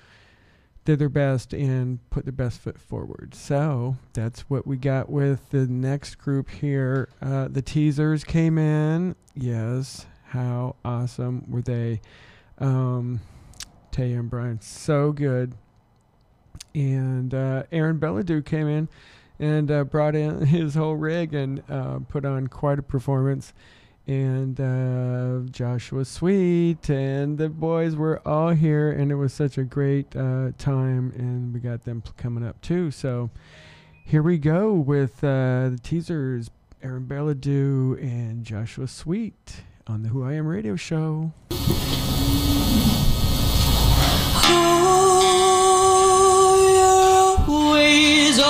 did 0.86 1.00
their 1.00 1.08
best 1.08 1.52
and 1.52 1.98
put 2.10 2.24
their 2.24 2.32
best 2.32 2.60
foot 2.60 2.78
forward. 2.80 3.34
So 3.34 3.96
that's 4.14 4.42
what 4.42 4.66
we 4.66 4.76
got 4.76 5.10
with 5.10 5.50
the 5.50 5.66
next 5.66 6.14
group 6.14 6.48
here. 6.48 7.08
Uh, 7.20 7.48
the 7.48 7.60
Teezers 7.60 8.24
came 8.24 8.56
in. 8.56 9.16
Yes, 9.34 10.06
how 10.28 10.76
awesome 10.84 11.44
were 11.50 11.60
they? 11.60 12.00
Um, 12.58 13.20
Tay 13.90 14.12
and 14.12 14.30
Brian, 14.30 14.60
so 14.60 15.12
good. 15.12 15.54
And 16.74 17.34
uh, 17.34 17.64
Aaron 17.72 17.98
Bilodeau 17.98 18.44
came 18.44 18.68
in 18.68 18.88
and 19.40 19.70
uh, 19.70 19.84
brought 19.84 20.14
in 20.14 20.46
his 20.46 20.76
whole 20.76 20.94
rig 20.94 21.34
and 21.34 21.62
uh, 21.68 21.98
put 22.08 22.24
on 22.24 22.46
quite 22.46 22.78
a 22.78 22.82
performance. 22.82 23.52
And 24.06 24.60
uh, 24.60 25.50
Joshua 25.50 26.04
Sweet 26.04 26.88
and 26.88 27.38
the 27.38 27.48
boys 27.48 27.96
were 27.96 28.20
all 28.26 28.50
here, 28.50 28.92
and 28.92 29.10
it 29.10 29.16
was 29.16 29.32
such 29.32 29.58
a 29.58 29.64
great 29.64 30.14
uh, 30.14 30.52
time. 30.58 31.12
And 31.16 31.52
we 31.52 31.58
got 31.58 31.84
them 31.84 32.02
coming 32.16 32.46
up 32.46 32.60
too. 32.60 32.92
So 32.92 33.30
here 34.04 34.22
we 34.22 34.38
go 34.38 34.72
with 34.72 35.24
uh, 35.24 35.70
the 35.70 35.80
Teezers 35.82 36.50
Aaron 36.82 37.06
Bilodeau 37.06 38.00
and 38.00 38.44
Joshua 38.44 38.86
Sweet 38.86 39.62
on 39.88 40.02
the 40.02 40.10
Who 40.10 40.22
I 40.22 40.34
Am 40.34 40.46
radio 40.46 40.76
show. 40.76 41.32
always 48.38 48.40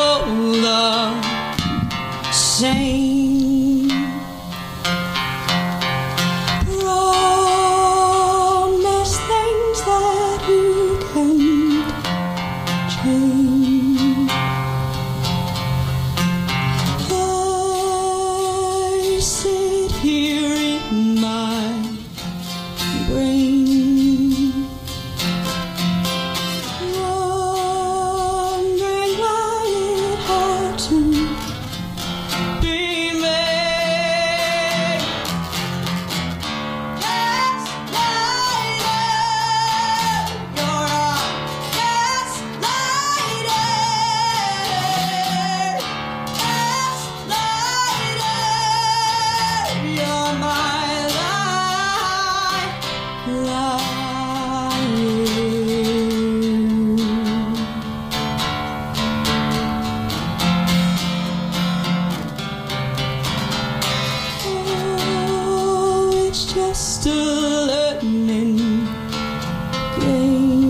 game. 70.06 70.65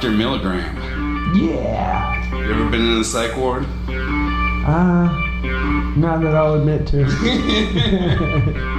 Dr. 0.00 0.12
Milligram. 0.12 1.34
Yeah. 1.34 2.38
You 2.38 2.52
ever 2.52 2.70
been 2.70 2.82
in 2.82 2.98
the 2.98 3.04
psych 3.04 3.36
ward? 3.36 3.64
Uh, 3.88 5.08
not 5.96 6.20
that 6.22 6.36
I'll 6.36 6.54
admit 6.54 6.86
to. 6.86 7.04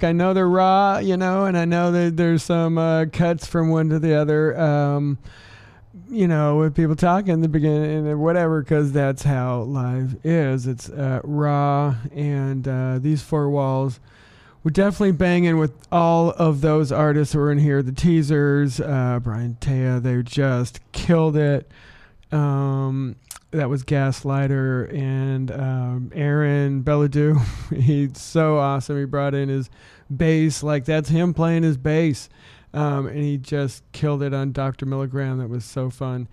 look, 0.00 0.08
I 0.08 0.12
know 0.12 0.32
they're 0.32 0.48
raw, 0.48 0.98
you 0.98 1.16
know, 1.16 1.44
and 1.44 1.58
I 1.58 1.64
know 1.64 1.92
that 1.92 2.16
there's 2.16 2.42
some 2.42 2.78
uh, 2.78 3.06
cuts 3.06 3.46
from 3.46 3.68
one 3.68 3.90
to 3.90 3.98
the 3.98 4.14
other. 4.14 4.58
Um, 4.58 5.18
you 6.08 6.26
know, 6.26 6.58
with 6.58 6.74
people 6.74 6.96
talking 6.96 7.32
in 7.32 7.40
the 7.40 7.48
beginning 7.48 8.06
and 8.06 8.20
whatever, 8.20 8.62
because 8.62 8.92
that's 8.92 9.22
how 9.22 9.60
live 9.62 10.16
is. 10.24 10.66
It's 10.66 10.88
uh, 10.88 11.20
raw, 11.22 11.96
and 12.14 12.66
uh, 12.66 12.98
these 12.98 13.22
four 13.22 13.50
walls. 13.50 14.00
We're 14.62 14.72
definitely 14.72 15.12
banging 15.12 15.58
with 15.58 15.72
all 15.90 16.30
of 16.30 16.60
those 16.60 16.92
artists 16.92 17.32
who 17.32 17.40
are 17.40 17.52
in 17.52 17.58
here. 17.58 17.82
The 17.82 17.92
Teezers, 17.92 18.80
uh, 18.80 19.18
Brian 19.20 19.56
Taya, 19.60 20.02
they 20.02 20.22
just 20.22 20.80
killed 20.92 21.36
it. 21.36 21.70
Um, 22.30 23.16
that 23.52 23.68
was 23.68 23.82
Gaslighter 23.82 24.92
and 24.92 25.50
um, 25.50 26.12
Aaron 26.14 26.82
Bilodeau. 26.82 27.40
He's 27.74 28.20
so 28.20 28.58
awesome. 28.58 28.98
He 28.98 29.04
brought 29.04 29.34
in 29.34 29.48
his 29.48 29.70
bass, 30.14 30.62
like 30.62 30.84
that's 30.84 31.08
him 31.08 31.34
playing 31.34 31.64
his 31.64 31.76
bass, 31.76 32.28
um, 32.72 33.06
and 33.06 33.18
he 33.18 33.38
just 33.38 33.82
killed 33.92 34.22
it 34.22 34.32
on 34.32 34.52
Dr. 34.52 34.86
Milligram. 34.86 35.38
That 35.38 35.48
was 35.48 35.64
so 35.64 35.90
fun. 35.90 36.28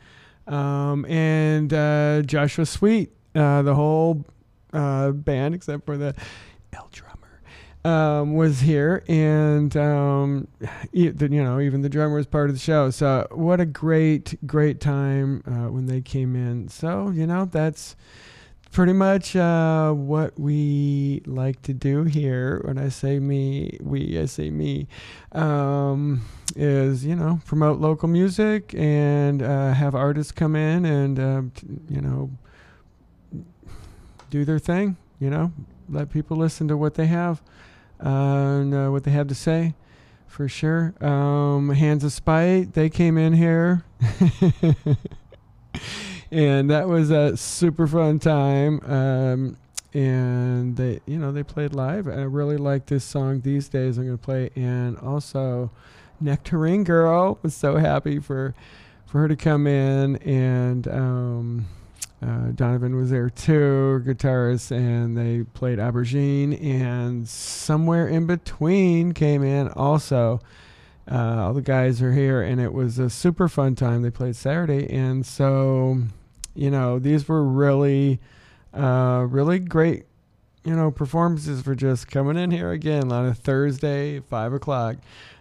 Um, 0.45 1.05
and 1.05 1.74
uh, 1.74 2.22
Joshua 2.22 2.65
Sweet, 2.65 3.11
uh, 3.36 3.63
the 3.63 3.76
whole 3.76 4.26
uh, 4.74 5.11
band 5.11 5.55
except 5.55 5.86
for 5.86 5.97
the 5.97 6.13
L 6.74 6.88
drummer 6.91 7.16
um, 7.88 8.33
was 8.33 8.59
here, 8.59 9.03
and 9.07 9.75
um, 9.77 10.47
you 10.91 11.13
know 11.13 11.59
even 11.59 11.81
the 11.81 11.89
drummer 11.89 12.15
was 12.15 12.27
part 12.27 12.49
of 12.49 12.55
the 12.55 12.59
show. 12.59 12.89
So 12.89 13.27
what 13.31 13.61
a 13.61 13.65
great, 13.65 14.35
great 14.45 14.81
time 14.81 15.41
uh, 15.47 15.71
when 15.71 15.85
they 15.85 16.01
came 16.01 16.35
in. 16.35 16.67
So 16.67 17.09
you 17.11 17.25
know 17.25 17.45
that's 17.45 17.95
pretty 18.73 18.91
much 18.91 19.38
uh, 19.38 19.93
what 19.93 20.38
we 20.38 21.21
like 21.25 21.61
to 21.61 21.73
do 21.73 22.03
here. 22.03 22.61
When 22.65 22.77
I 22.77 22.89
say 22.89 23.19
me, 23.19 23.77
we, 23.79 24.19
I 24.19 24.25
say 24.25 24.49
me, 24.49 24.88
um, 25.31 26.25
is 26.57 27.05
you 27.05 27.15
know 27.15 27.39
promote 27.45 27.79
local 27.79 28.09
music 28.09 28.75
and 28.75 29.41
uh, 29.41 29.71
have 29.71 29.95
artists 29.95 30.33
come 30.33 30.57
in 30.57 30.83
and 30.83 31.19
uh, 31.19 31.41
you 31.89 32.01
know 32.01 32.31
do 34.29 34.43
their 34.43 34.59
thing. 34.59 34.97
You 35.21 35.29
know, 35.29 35.53
let 35.88 36.11
people 36.11 36.35
listen 36.35 36.67
to 36.67 36.75
what 36.75 36.95
they 36.95 37.07
have 37.07 37.41
and 38.00 38.74
uh, 38.74 38.89
what 38.89 39.04
they 39.04 39.12
have 39.12 39.28
to 39.28 39.36
say 39.36 39.74
for 40.28 40.48
sure. 40.48 40.93
Um, 41.02 41.70
Hands 41.70 42.04
of 42.04 42.14
Spite, 42.14 42.74
they 42.74 42.89
came 42.89 43.18
in 43.18 43.34
here. 43.34 43.84
and 46.32 46.70
that 46.70 46.88
was 46.88 47.10
a 47.10 47.36
super 47.36 47.88
fun 47.88 48.20
time. 48.20 48.82
Um, 48.86 49.58
and 49.93 50.78
they, 50.78 51.00
you 51.08 51.18
know, 51.18 51.32
they 51.32 51.43
played 51.43 51.74
live. 51.74 52.08
I 52.08 52.22
really 52.22 52.58
like 52.58 52.86
this 52.86 53.04
song 53.04 53.41
these 53.41 53.68
days. 53.68 53.98
I'm 53.98 54.06
going 54.06 54.18
to 54.18 54.24
play. 54.24 54.52
And 54.56 54.98
also, 55.00 55.72
Nectarine 56.20 56.84
Girl 56.84 57.39
was 57.41 57.56
so 57.56 57.78
happy 57.78 58.20
for 58.20 58.54
for 59.08 59.22
her 59.22 59.28
to 59.30 59.38
come 59.38 59.66
in 59.66 60.18
and 60.18 60.88
um, 60.89 61.66
uh, 62.22 62.51
Donovan 62.55 62.95
was 62.95 63.11
there 63.11 63.30
too, 63.30 64.01
guitarist, 64.05 64.72
and 64.72 65.15
they 65.15 65.43
played 65.53 65.78
Aubergine, 65.78 66.59
and 66.63 67.28
somewhere 67.28 68.07
in 68.07 68.26
between 68.26 69.13
came 69.13 69.43
in 69.43 69.68
also. 69.70 70.39
Uh, 71.09 71.45
all 71.45 71.53
the 71.53 71.61
guys 71.61 72.01
are 72.01 72.13
here, 72.13 72.41
and 72.41 72.59
it 72.59 72.74
was 72.74 72.97
a 72.99 73.09
super 73.09 73.47
fun 73.47 73.76
time. 73.76 74.01
They 74.01 74.09
played 74.09 74.36
Saturday, 74.36 74.91
and 74.91 75.26
so 75.26 76.01
you 76.55 76.72
know 76.72 76.97
these 76.97 77.28
were 77.28 77.43
really, 77.43 78.20
uh, 78.74 79.26
really 79.30 79.59
great, 79.59 80.05
you 80.65 80.76
know, 80.76 80.89
performances 80.89 81.61
for 81.61 81.76
just 81.76 82.07
coming 82.07 82.36
in 82.36 82.49
here 82.49 82.72
again 82.72 83.11
on 83.11 83.28
a 83.28 83.34
Thursday, 83.36 84.20
five 84.22 84.53
o'clock. 84.53 84.97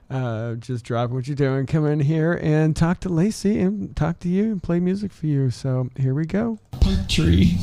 Uh, 0.09 0.55
just 0.55 0.85
drop 0.85 1.11
what 1.11 1.27
you're 1.27 1.35
doing, 1.35 1.67
come 1.67 1.85
in 1.87 1.99
here 2.01 2.39
and 2.41 2.77
talk 2.77 3.01
to 3.01 3.09
Lacy 3.09 3.59
and 3.61 3.95
talk 3.97 4.21
to 4.21 4.29
you 4.29 4.45
and 4.45 4.63
play 4.63 4.79
music 4.79 5.13
for 5.13 5.27
you. 5.27 5.51
So 5.51 5.91
here 5.97 6.15
we 6.15 6.27
go. 6.27 6.59
tree. 7.09 7.57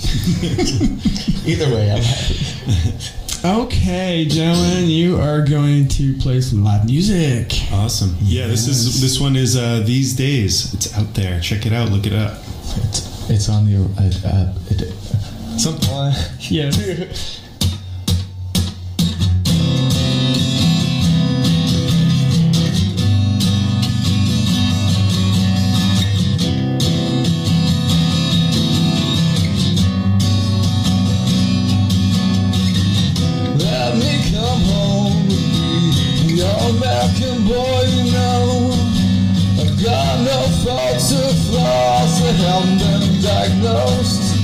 Either 1.46 1.74
way, 1.74 1.92
I'm 1.92 2.04
happy. 2.04 3.20
Okay, 3.46 4.24
gentlemen, 4.24 4.90
you 4.90 5.20
are 5.20 5.46
going 5.46 5.90
to 5.90 6.16
play 6.20 6.40
some 6.40 6.64
live 6.64 6.86
music. 6.86 7.52
Awesome. 7.74 8.16
Yeah, 8.22 8.48
this 8.48 8.70
is 8.70 9.02
this 9.02 9.20
one 9.20 9.36
is 9.36 9.58
uh, 9.58 9.84
these 9.86 10.16
days. 10.16 10.74
It's 10.74 10.98
out 10.98 11.14
there. 11.14 11.42
Check 11.42 11.66
it 11.66 11.74
out. 11.74 11.90
Look 11.90 12.06
it 12.06 12.14
up. 12.14 12.38
It's, 12.38 13.30
it's 13.30 13.50
on 13.50 13.66
the 13.66 13.84
uh, 13.98 14.30
uh, 14.30 14.54
it, 14.70 14.94
Something. 15.60 15.90
Yes. 16.40 17.43
Diagnosed. 43.64 44.36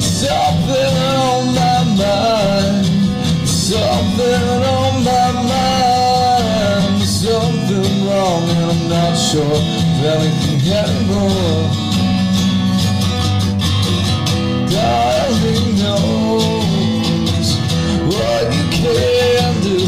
Something 0.00 0.96
on 1.20 1.54
my 1.54 1.84
mind, 1.98 2.86
something 3.46 4.42
on 4.64 5.04
my 5.04 5.32
mind, 5.32 7.02
something 7.02 8.06
wrong, 8.06 8.42
and 8.50 8.64
I'm 8.70 8.88
not 8.88 9.14
sure 9.16 9.44
of 9.44 10.04
anything 10.14 10.60
anymore. 10.72 11.64
Darling 14.70 15.68
knows 15.82 17.46
what 18.12 18.44
you 18.56 18.64
can 18.70 19.52
do. 19.62 19.78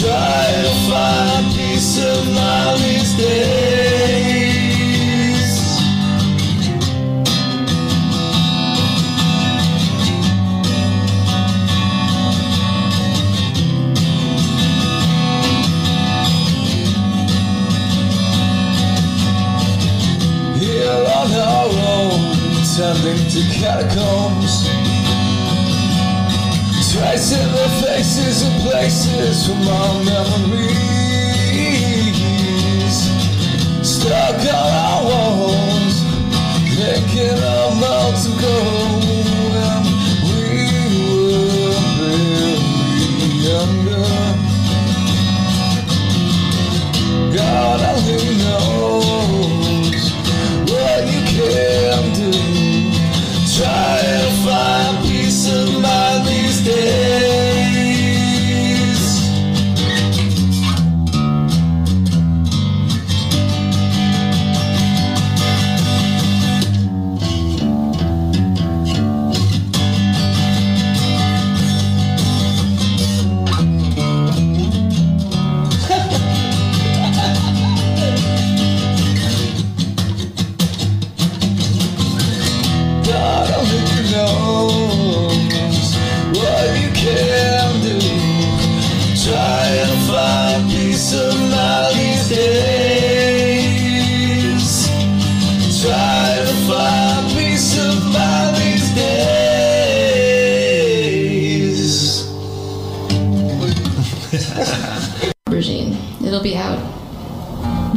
Try 0.00 0.44
to 0.64 0.72
find 0.88 1.44
peace 1.54 1.98
of 2.04 2.34
mind 2.34 2.80
these 2.80 3.16
days. 3.16 3.71
Tending 22.82 23.22
to 23.30 23.42
catacombs. 23.60 24.66
Tracing 26.92 27.50
the 27.56 27.68
faces 27.80 28.42
and 28.42 28.56
places 28.62 29.46
from 29.46 29.62
our 29.68 29.94
memories. 30.02 30.72
Stuck 33.86 34.40
on 34.58 34.72
our 34.88 35.00
walls, 35.04 35.96
thinking 36.74 37.38
of 37.56 37.68
months 37.78 38.24
ago 38.26 38.58
when 39.46 39.82
we 40.26 40.42
were 41.06 41.82
barely 41.98 42.66
younger. 43.46 43.81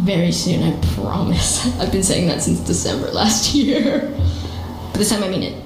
very 0.06 0.32
soon, 0.32 0.62
I 0.64 0.80
promise. 0.96 1.66
I've 1.80 1.92
been 1.92 2.04
saying 2.04 2.28
that 2.28 2.42
since 2.42 2.60
December 2.60 3.08
last 3.12 3.54
year. 3.56 4.12
But 4.92 5.00
this 5.00 5.10
time 5.10 5.24
I 5.24 5.30
mean 5.30 5.44
it. 5.44 5.62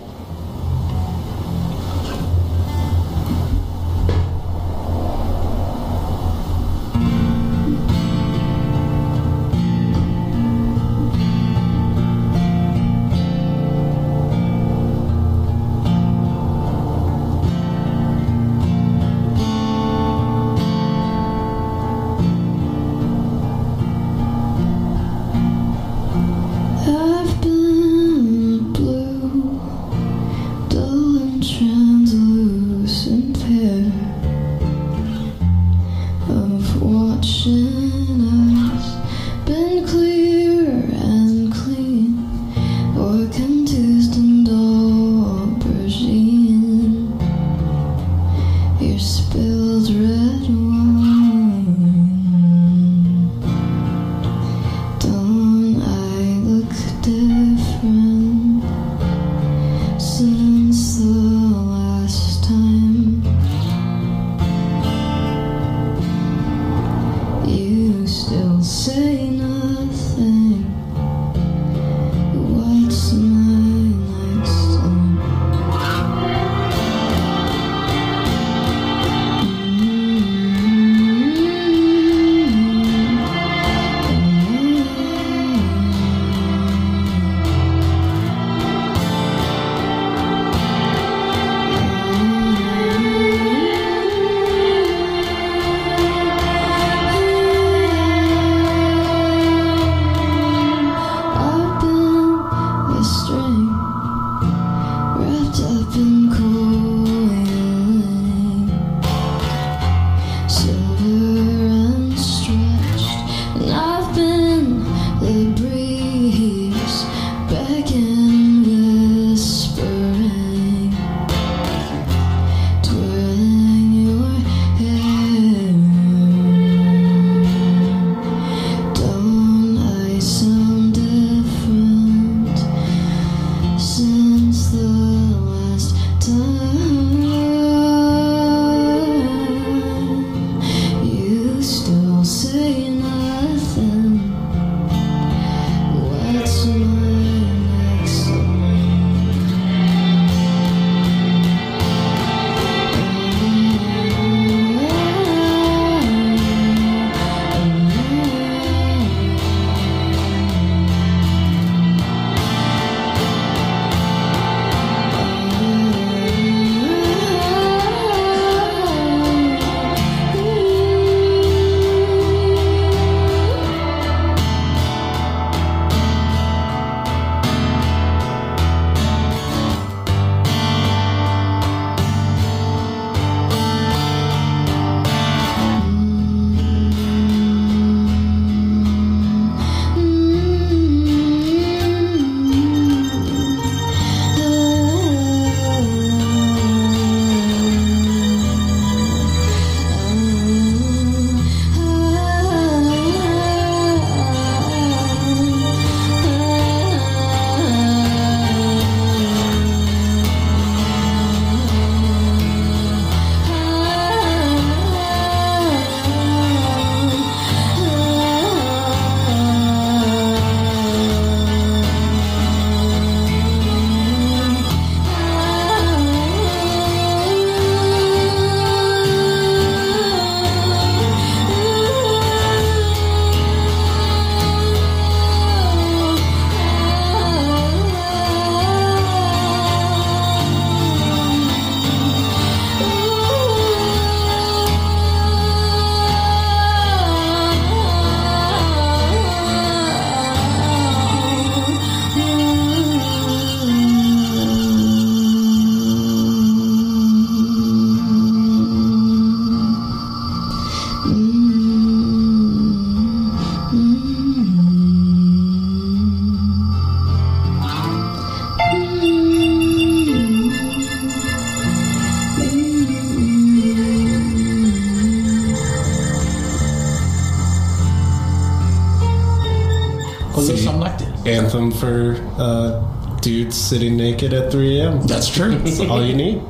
for 281.67 282.15
uh, 282.37 282.79
dudes 283.19 283.57
sitting 283.57 283.97
naked 283.97 284.33
at 284.33 284.49
3 284.51 284.79
a.m. 284.79 285.01
That's 285.01 285.27
true. 285.27 285.57
That's 285.59 285.81
all 285.81 286.03
you 286.03 286.15
need. 286.15 286.41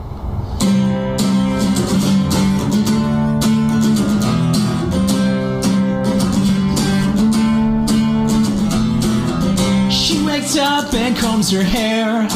She 9.92 10.24
wakes 10.24 10.56
up 10.58 10.94
and 10.94 11.18
combs 11.18 11.50
her 11.52 11.64
hair. 11.64 12.30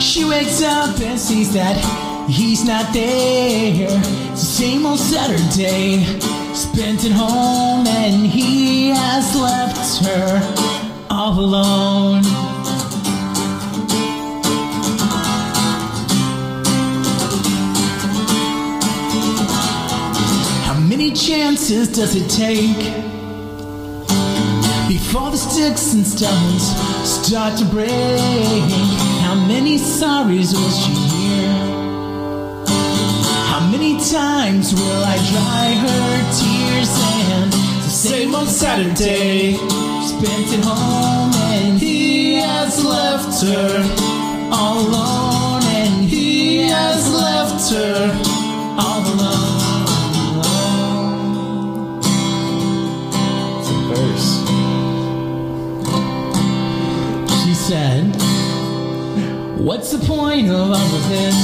She 0.00 0.24
wakes 0.24 0.62
up 0.62 0.98
and 1.00 1.18
sees 1.18 1.52
that 1.52 1.76
he's 2.28 2.64
not 2.64 2.92
there. 2.92 4.02
Same 4.34 4.86
old 4.86 4.98
Saturday, 4.98 6.04
spent 6.54 7.04
at 7.04 7.12
home, 7.12 7.86
and 7.86 8.26
he 8.26 8.88
has 8.90 9.36
left 9.36 10.04
her 10.06 10.51
all 11.32 11.40
alone. 11.40 12.22
How 20.64 20.78
many 20.80 21.12
chances 21.12 21.88
does 21.88 22.14
it 22.16 22.28
take 22.28 22.82
before 24.88 25.30
the 25.30 25.36
sticks 25.36 25.94
and 25.94 26.06
stones 26.06 26.64
start 27.08 27.58
to 27.58 27.64
break? 27.66 27.90
How 29.22 29.34
many 29.34 29.78
sorries 29.78 30.52
will 30.52 30.70
she 30.70 30.92
hear? 30.92 31.52
How 33.52 33.60
many 33.70 33.94
times 34.10 34.74
will 34.74 35.04
I 35.04 35.16
dry 35.30 35.66
her 35.84 36.12
tears? 36.38 36.90
And 37.32 37.52
the 37.52 37.90
same 37.90 38.34
old 38.34 38.48
Saturday, 38.48 39.56
home, 40.26 41.32
and 41.34 41.78
he 41.78 42.34
has 42.34 42.84
left 42.84 43.42
her 43.42 43.80
alone, 44.52 45.62
and 45.64 46.04
he 46.04 46.62
has 46.68 47.12
left 47.12 47.70
her 47.72 48.10
all 48.78 49.00
alone. 49.00 49.62
Verse. 53.88 54.42
She 57.42 57.54
said, 57.54 58.04
What's 59.58 59.90
the 59.90 59.98
point 60.06 60.48
of 60.48 60.70
all 60.70 60.74
of 60.74 61.08
this? 61.08 61.34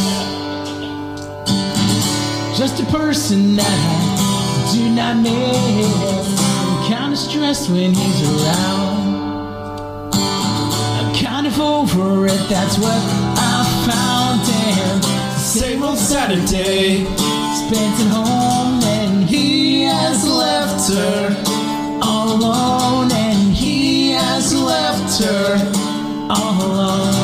Just 2.57 2.81
a 2.81 2.87
person 2.87 3.57
that 3.57 3.65
I 3.65 4.73
do 4.73 4.91
not 4.91 5.17
miss. 5.17 6.58
Kinda 6.89 7.17
stressed 7.17 7.69
when 7.69 7.93
he's 7.93 8.21
around. 8.23 10.15
I'm 10.15 11.15
kind 11.15 11.47
of 11.47 11.61
over 11.61 12.27
it, 12.27 12.43
that's 12.49 12.79
what 12.79 13.03
I 13.37 13.57
found. 13.89 14.41
And 14.75 15.05
same 15.39 15.83
old 15.83 15.99
Saturday, 15.99 17.05
spent 17.61 17.95
at 18.05 18.11
home, 18.11 18.83
and 18.85 19.29
he 19.29 19.83
has 19.83 20.27
left 20.27 20.91
her 20.95 21.37
all 22.01 22.29
alone, 22.33 23.13
and 23.13 23.53
he 23.53 24.13
has 24.13 24.55
left 24.55 25.23
her 25.23 25.59
all 26.31 26.57
alone, 26.71 27.18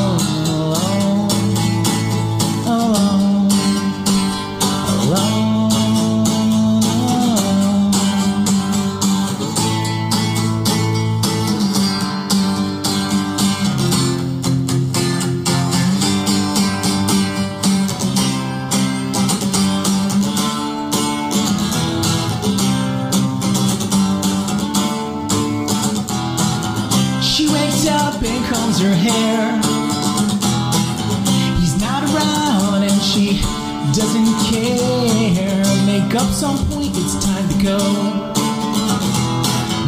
Makeup's 36.15 36.43
on 36.43 36.57
point, 36.69 36.93
it's 36.95 37.25
time 37.25 37.49
to 37.49 37.61
go. 37.61 37.77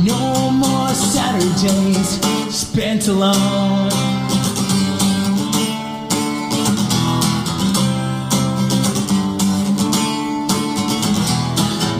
No 0.03 0.51
more 0.51 0.89
Saturdays 0.89 2.19
spent 2.53 3.07
alone. 3.07 3.87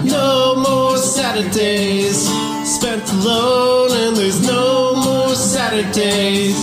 No 0.04 0.56
more 0.58 0.98
Saturdays 0.98 2.28
spent 2.68 3.10
alone, 3.14 3.92
and 3.94 4.18
there's 4.18 4.46
no 4.46 4.94
more 5.06 5.36
Saturdays 5.36 6.58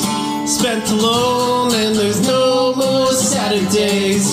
spent 0.47 0.91
alone, 0.91 1.73
and 1.73 1.97
there's 1.97 2.21
no 2.29 2.75
more 2.75 3.07
Saturdays 3.13 4.27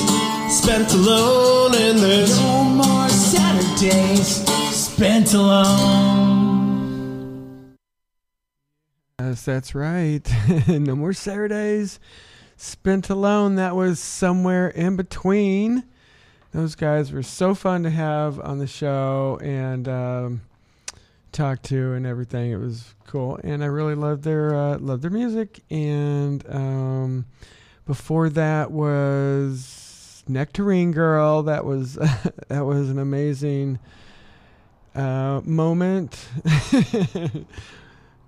spent 0.50 0.94
alone, 0.94 1.74
and 1.76 1.98
there's 1.98 2.61
Saturdays 3.82 4.46
spent 4.76 5.34
alone. 5.34 5.66
Yes, 9.20 9.44
that's 9.44 9.74
right. 9.74 10.22
no 10.68 10.96
more 10.96 11.14
Saturdays 11.14 12.00
spent 12.58 13.10
alone. 13.10 13.56
That 13.56 13.76
was 13.76 14.00
somewhere 14.00 14.68
in 14.70 14.98
between. 14.98 15.84
Those 16.52 16.76
guys 16.76 17.12
were 17.12 17.24
so 17.24 17.56
fun 17.56 17.82
to 17.82 17.90
have 17.90 18.40
on 18.40 18.60
the 18.60 18.68
show 18.68 19.40
and 19.42 19.88
um, 19.88 20.42
talk 21.32 21.64
to 21.64 21.94
and 21.94 22.06
everything. 22.06 22.52
It 22.52 22.60
was 22.60 22.94
cool, 23.08 23.40
and 23.44 23.64
I 23.64 23.68
really 23.68 23.96
loved 23.96 24.24
their 24.24 24.54
uh, 24.54 24.78
loved 24.78 25.02
their 25.02 25.10
music. 25.10 25.60
And 25.72 26.46
um, 26.54 27.26
before 27.88 28.30
that 28.30 28.70
was 28.70 29.81
Nectarine 30.34 30.92
Girl. 30.92 31.44
That 31.44 31.66
was 31.66 31.94
that 32.48 32.66
was 32.66 32.90
an 32.90 33.00
amazing 33.00 33.80
uh, 34.96 35.42
moment. 35.44 36.28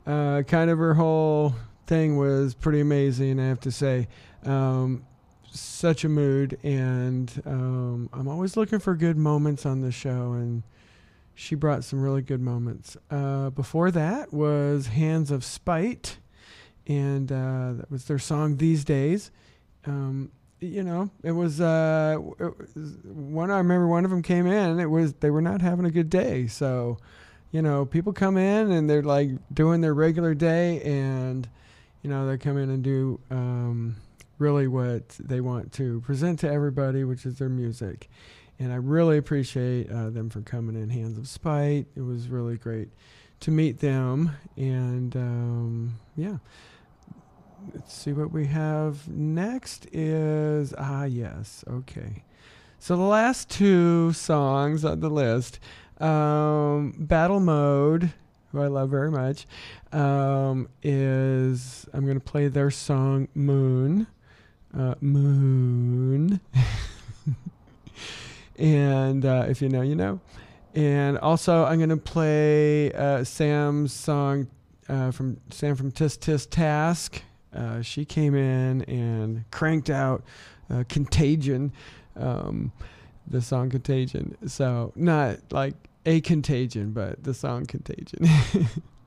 uh, 0.07 0.43
kind 0.43 0.69
of 0.69 0.77
her 0.77 0.93
whole 0.93 1.55
thing 1.87 2.17
was 2.17 2.53
pretty 2.53 2.79
amazing, 2.79 3.39
I 3.39 3.47
have 3.47 3.59
to 3.61 3.71
say. 3.71 4.07
Um, 4.45 5.05
such 5.51 6.03
a 6.03 6.09
mood, 6.09 6.57
and 6.63 7.41
um, 7.45 8.09
I'm 8.11 8.27
always 8.27 8.57
looking 8.57 8.79
for 8.79 8.95
good 8.95 9.17
moments 9.17 9.65
on 9.65 9.81
the 9.81 9.91
show, 9.91 10.33
and 10.33 10.63
she 11.35 11.55
brought 11.55 11.83
some 11.83 12.01
really 12.01 12.21
good 12.21 12.41
moments. 12.41 12.97
Uh, 13.11 13.49
before 13.51 13.91
that 13.91 14.33
was 14.33 14.87
Hands 14.87 15.29
of 15.29 15.43
Spite, 15.43 16.17
and 16.87 17.31
uh, 17.31 17.73
that 17.73 17.91
was 17.91 18.05
their 18.05 18.19
song 18.19 18.57
These 18.57 18.83
Days. 18.83 19.31
Um, 19.85 20.31
you 20.63 20.83
know, 20.83 21.09
it 21.23 21.31
was 21.31 21.59
uh, 21.61 22.17
one. 22.17 23.51
I 23.51 23.57
remember 23.57 23.87
one 23.87 24.05
of 24.05 24.11
them 24.11 24.21
came 24.21 24.47
in. 24.47 24.79
It 24.79 24.89
was 24.89 25.13
they 25.15 25.29
were 25.29 25.41
not 25.41 25.61
having 25.61 25.85
a 25.85 25.91
good 25.91 26.09
day, 26.09 26.47
so 26.47 26.97
you 27.51 27.61
know, 27.61 27.85
people 27.85 28.13
come 28.13 28.37
in 28.37 28.71
and 28.71 28.89
they're 28.89 29.03
like 29.03 29.29
doing 29.53 29.81
their 29.81 29.93
regular 29.93 30.33
day, 30.33 30.81
and 30.81 31.47
you 32.01 32.09
know 32.09 32.27
they 32.27 32.37
come 32.37 32.57
in 32.57 32.69
and 32.69 32.83
do 32.83 33.19
um, 33.29 33.95
really 34.39 34.67
what 34.67 35.09
they 35.19 35.41
want 35.41 35.71
to 35.73 36.01
present 36.01 36.39
to 36.39 36.51
everybody, 36.51 37.03
which 37.03 37.25
is 37.25 37.37
their 37.37 37.49
music. 37.49 38.09
And 38.59 38.71
I 38.71 38.75
really 38.75 39.17
appreciate 39.17 39.91
uh, 39.91 40.09
them 40.09 40.29
for 40.29 40.41
coming 40.41 40.75
in. 40.75 40.89
Hands 40.89 41.17
of 41.17 41.27
Spite. 41.27 41.87
It 41.95 42.01
was 42.01 42.27
really 42.27 42.57
great 42.57 42.89
to 43.41 43.51
meet 43.51 43.79
them, 43.79 44.31
and 44.55 45.15
um, 45.15 45.99
yeah. 46.15 46.37
Let's 47.71 47.93
see 47.93 48.13
what 48.13 48.31
we 48.31 48.47
have 48.47 49.07
next 49.07 49.87
is 49.93 50.73
ah 50.77 51.05
yes 51.05 51.63
okay. 51.67 52.23
So 52.79 52.97
the 52.97 53.03
last 53.03 53.49
two 53.49 54.11
songs 54.11 54.83
on 54.83 54.99
the 54.99 55.09
list, 55.09 55.59
um, 55.99 56.93
Battlemode, 56.99 58.11
who 58.51 58.61
I 58.61 58.67
love 58.67 58.89
very 58.89 59.09
much, 59.09 59.47
um, 59.93 60.67
is 60.81 61.87
I'm 61.93 62.05
to 62.19 62.19
play 62.19 62.49
their 62.49 62.71
song 62.71 63.29
Moon. 63.33 64.07
Uh, 64.77 64.95
moon. 65.01 66.41
and 68.57 69.23
uh, 69.23 69.45
if 69.47 69.61
you 69.61 69.69
know, 69.69 69.81
you 69.81 69.95
know. 69.95 70.19
And 70.73 71.19
also, 71.19 71.65
I'm 71.65 71.77
to 71.89 71.97
play 71.97 72.91
uh, 72.91 73.23
Sam's 73.23 73.93
song 73.93 74.47
uh, 74.89 75.11
from 75.11 75.39
Sam 75.51 75.75
from 75.75 75.91
Tysk 75.91 76.19
Tysk 76.19 76.49
Task. 76.49 77.21
Uh, 77.53 77.81
she 77.81 78.05
came 78.05 78.35
in 78.35 78.81
and 78.83 79.49
cranked 79.51 79.89
out 79.89 80.23
uh, 80.69 80.83
Contagion, 80.89 81.71
um, 82.15 82.71
the 83.27 83.41
song 83.41 83.69
Contagion. 83.69 84.37
So, 84.47 84.91
not 84.95 85.39
like 85.51 85.75
a 86.05 86.21
contagion, 86.21 86.91
but 86.91 87.23
the 87.23 87.33
song 87.33 87.65
Contagion. 87.65 88.27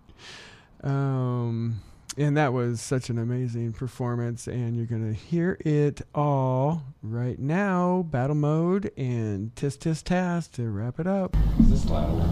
um, 0.83 1.81
and 2.19 2.37
that 2.37 2.53
was 2.53 2.81
such 2.81 3.11
an 3.11 3.19
amazing 3.19 3.73
performance, 3.75 4.47
and 4.47 4.77
you're 4.77 4.87
going 4.87 5.07
to 5.07 5.19
hear 5.19 5.59
it 5.61 6.01
all 6.15 6.83
right 7.03 7.39
now. 7.39 8.07
Battlemode 8.11 8.91
and 8.97 9.55
Tysk 9.55 9.81
Tysk 9.81 10.05
Task 10.05 10.53
to 10.53 10.71
wrap 10.71 10.99
it 10.99 11.07
up. 11.07 11.37
Is 11.61 11.71
this 11.71 11.85
loud? 11.87 12.23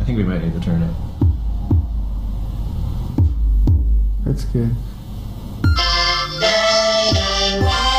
I 0.00 0.04
think 0.04 0.18
we 0.18 0.24
might 0.24 0.42
need 0.42 0.54
to 0.54 0.60
turn 0.60 0.82
it. 0.82 0.94
That's 4.24 4.44
good. 4.46 4.74
At 7.58 7.95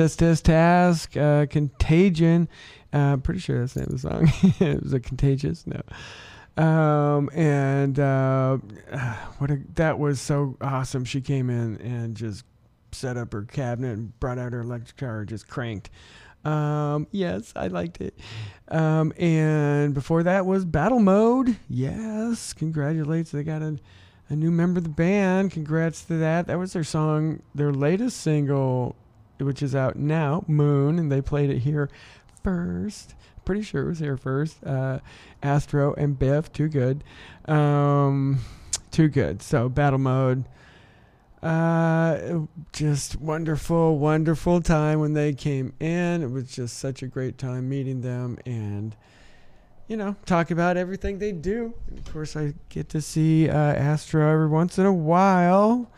Tysk 0.00 0.16
Tysk 0.16 0.42
Task, 0.44 1.14
uh, 1.14 1.44
Contagion. 1.44 2.48
Uh, 2.90 3.18
pretty 3.18 3.38
sure 3.38 3.60
that's 3.60 3.74
the 3.74 3.80
name 3.80 3.88
of 3.92 4.00
the 4.00 4.08
song. 4.08 4.32
it 4.60 4.82
was 4.82 4.94
a 4.94 5.00
Contagious. 5.00 5.66
No. 5.66 5.82
Um, 6.56 7.28
and 7.34 7.98
uh, 8.00 8.56
what 9.38 9.50
a, 9.50 9.60
that 9.74 9.98
was 9.98 10.18
so 10.18 10.56
awesome. 10.62 11.04
She 11.04 11.20
came 11.20 11.50
in 11.50 11.76
and 11.82 12.16
just 12.16 12.46
set 12.92 13.18
up 13.18 13.34
her 13.34 13.42
cabinet 13.42 13.92
and 13.92 14.18
brought 14.20 14.38
out 14.38 14.54
her 14.54 14.60
electric 14.60 14.96
guitar, 14.96 15.26
just 15.26 15.48
cranked. 15.48 15.90
Um, 16.46 17.06
yes, 17.10 17.52
I 17.54 17.66
liked 17.66 18.00
it. 18.00 18.18
Um, 18.68 19.12
and 19.18 19.92
before 19.92 20.22
that 20.22 20.46
was 20.46 20.64
Battlemode. 20.64 21.58
Yes, 21.68 22.54
congratulations. 22.54 23.32
They 23.32 23.42
got 23.42 23.60
a, 23.60 23.78
a 24.30 24.34
new 24.34 24.50
member 24.50 24.78
of 24.78 24.84
the 24.84 24.90
band. 24.90 25.50
Congrats 25.50 26.04
to 26.04 26.16
that. 26.16 26.46
That 26.46 26.58
was 26.58 26.72
their 26.72 26.84
song, 26.84 27.42
their 27.54 27.70
latest 27.70 28.22
single, 28.22 28.96
which 29.42 29.62
is 29.62 29.74
out 29.74 29.96
now, 29.96 30.44
Moon, 30.46 30.98
and 30.98 31.10
they 31.10 31.20
played 31.20 31.50
it 31.50 31.58
here 31.58 31.90
first. 32.42 33.14
Pretty 33.44 33.62
sure 33.62 33.82
it 33.84 33.88
was 33.88 33.98
here 33.98 34.16
first. 34.16 34.62
Uh, 34.64 35.00
Astro 35.42 35.94
and 35.94 36.18
Biff, 36.18 36.52
too 36.52 36.68
good. 36.68 37.02
Um, 37.46 38.38
too 38.90 39.08
good. 39.08 39.42
So, 39.42 39.68
Battlemode. 39.68 40.44
Uh, 41.42 42.40
just 42.72 43.16
wonderful, 43.18 43.98
wonderful 43.98 44.60
time 44.60 45.00
when 45.00 45.14
they 45.14 45.32
came 45.32 45.72
in. 45.80 46.22
It 46.22 46.30
was 46.30 46.52
just 46.54 46.78
such 46.78 47.02
a 47.02 47.06
great 47.06 47.38
time 47.38 47.68
meeting 47.68 48.02
them 48.02 48.38
and, 48.44 48.94
you 49.88 49.96
know, 49.96 50.16
talk 50.26 50.50
about 50.50 50.76
everything 50.76 51.18
they 51.18 51.32
do. 51.32 51.72
And 51.88 51.98
of 51.98 52.12
course, 52.12 52.36
I 52.36 52.52
get 52.68 52.90
to 52.90 53.00
see 53.00 53.48
uh, 53.48 53.54
Astro 53.54 54.30
every 54.30 54.48
once 54.48 54.78
in 54.78 54.84
a 54.84 54.92
while. 54.92 55.90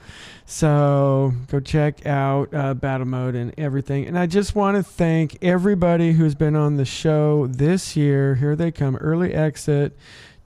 So 0.45 1.33
go 1.49 1.61
check 1.61 2.05
out 2.05 2.53
uh, 2.53 2.75
Battlemode 2.75 3.37
and 3.37 3.55
everything. 3.59 4.07
And 4.07 4.19
I 4.19 4.27
just 4.27 4.55
want 4.55 4.77
to 4.77 4.83
thank 4.83 5.39
everybody 5.43 6.13
who's 6.13 6.35
been 6.35 6.57
on 6.57 6.77
the 6.77 6.85
show 6.85 7.47
this 7.47 7.97
year. 7.97 8.35
Here 8.35 8.55
they 8.57 8.71
come 8.71 8.97
Early 8.97 9.33
Exit, 9.33 9.97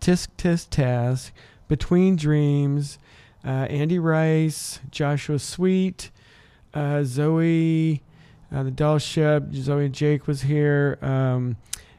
Tysk 0.01 0.28
Tysk 0.36 0.70
Task, 0.70 1.32
Between 1.68 2.16
Dreams 2.16 2.99
uh, 3.47 3.66
Andy 3.70 3.99
Rice, 3.99 4.80
Joshua 4.90 5.38
Sweet, 5.38 6.11
uh, 6.74 7.03
Zoey, 7.03 8.01
uh, 8.53 8.64
the 8.64 8.70
Doll 8.72 8.99
Ship, 8.99 9.44
Zoey 9.51 9.86
and 9.86 9.94
Jake 9.94 10.26
was 10.26 10.42
here, 10.42 10.99
um, 11.01 11.57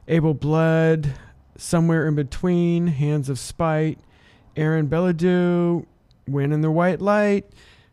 Able 0.07 0.33
Blood, 0.33 1.13
Somewhere 1.57 2.07
in 2.07 2.15
Between, 2.15 2.87
Hands 2.87 3.27
of 3.29 3.39
Spite, 3.39 3.97
Aaron 4.55 4.87
Bilodeau, 4.87 5.85
Wyn 6.27 6.51
in 6.51 6.61
the 6.61 6.69
White 6.69 7.01
Light, 7.01 7.45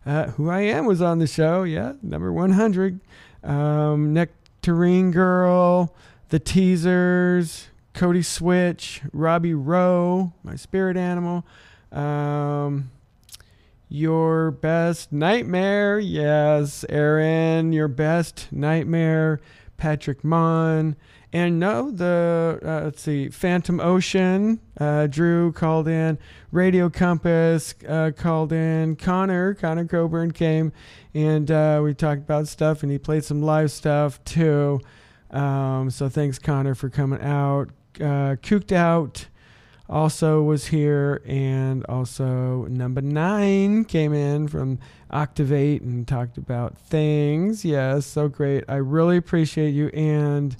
Who 0.04 0.50
I 0.50 0.60
Am 0.60 0.84
was 0.84 1.00
on 1.00 1.18
the 1.18 1.26
show, 1.26 1.62
yeah, 1.62 1.94
number 2.02 2.32
100, 2.32 3.00
um, 3.42 4.12
Nectarine 4.12 5.10
Girl, 5.10 5.94
The 6.28 6.38
Teezers, 6.38 7.66
Cody 7.94 8.22
Switch, 8.22 9.00
Robbie 9.12 9.54
Rowe, 9.54 10.32
My 10.42 10.56
Spirit 10.56 10.96
Animal, 10.96 11.46
um, 11.90 12.90
your 13.88 14.50
best 14.50 15.12
nightmare. 15.12 15.98
Yes, 15.98 16.84
Aaron, 16.88 17.72
your 17.72 17.88
best 17.88 18.48
nightmare. 18.50 19.40
Patrick 19.76 20.24
Mon. 20.24 20.96
And 21.34 21.58
no, 21.58 21.90
the, 21.90 22.60
uh, 22.64 22.84
let's 22.84 23.02
see, 23.02 23.28
Phantom 23.28 23.80
Ocean. 23.80 24.60
Uh, 24.78 25.08
Drew 25.08 25.50
called 25.50 25.88
in. 25.88 26.16
Radio 26.52 26.88
Compass 26.88 27.74
uh, 27.88 28.12
called 28.16 28.52
in. 28.52 28.94
Connor, 28.94 29.54
Connor 29.54 29.84
Coburn 29.84 30.30
came 30.30 30.72
and 31.12 31.50
uh, 31.50 31.80
we 31.82 31.92
talked 31.92 32.20
about 32.20 32.46
stuff 32.46 32.84
and 32.84 32.92
he 32.92 32.98
played 32.98 33.24
some 33.24 33.42
live 33.42 33.72
stuff 33.72 34.22
too. 34.22 34.80
Um, 35.32 35.90
so 35.90 36.08
thanks, 36.08 36.38
Connor, 36.38 36.76
for 36.76 36.88
coming 36.88 37.20
out. 37.20 37.70
Uh, 38.00 38.36
Cooked 38.40 38.70
Out 38.70 39.26
also 39.88 40.40
was 40.42 40.68
here, 40.68 41.20
and 41.26 41.84
also 41.86 42.64
number 42.66 43.00
nine 43.00 43.84
came 43.84 44.12
in 44.14 44.46
from 44.46 44.78
Octavate 45.10 45.82
and 45.82 46.06
talked 46.06 46.38
about 46.38 46.78
things. 46.78 47.64
Yes, 47.64 48.06
so 48.06 48.28
great. 48.28 48.64
I 48.68 48.76
really 48.76 49.16
appreciate 49.16 49.70
you 49.70 49.88
and 49.88 50.56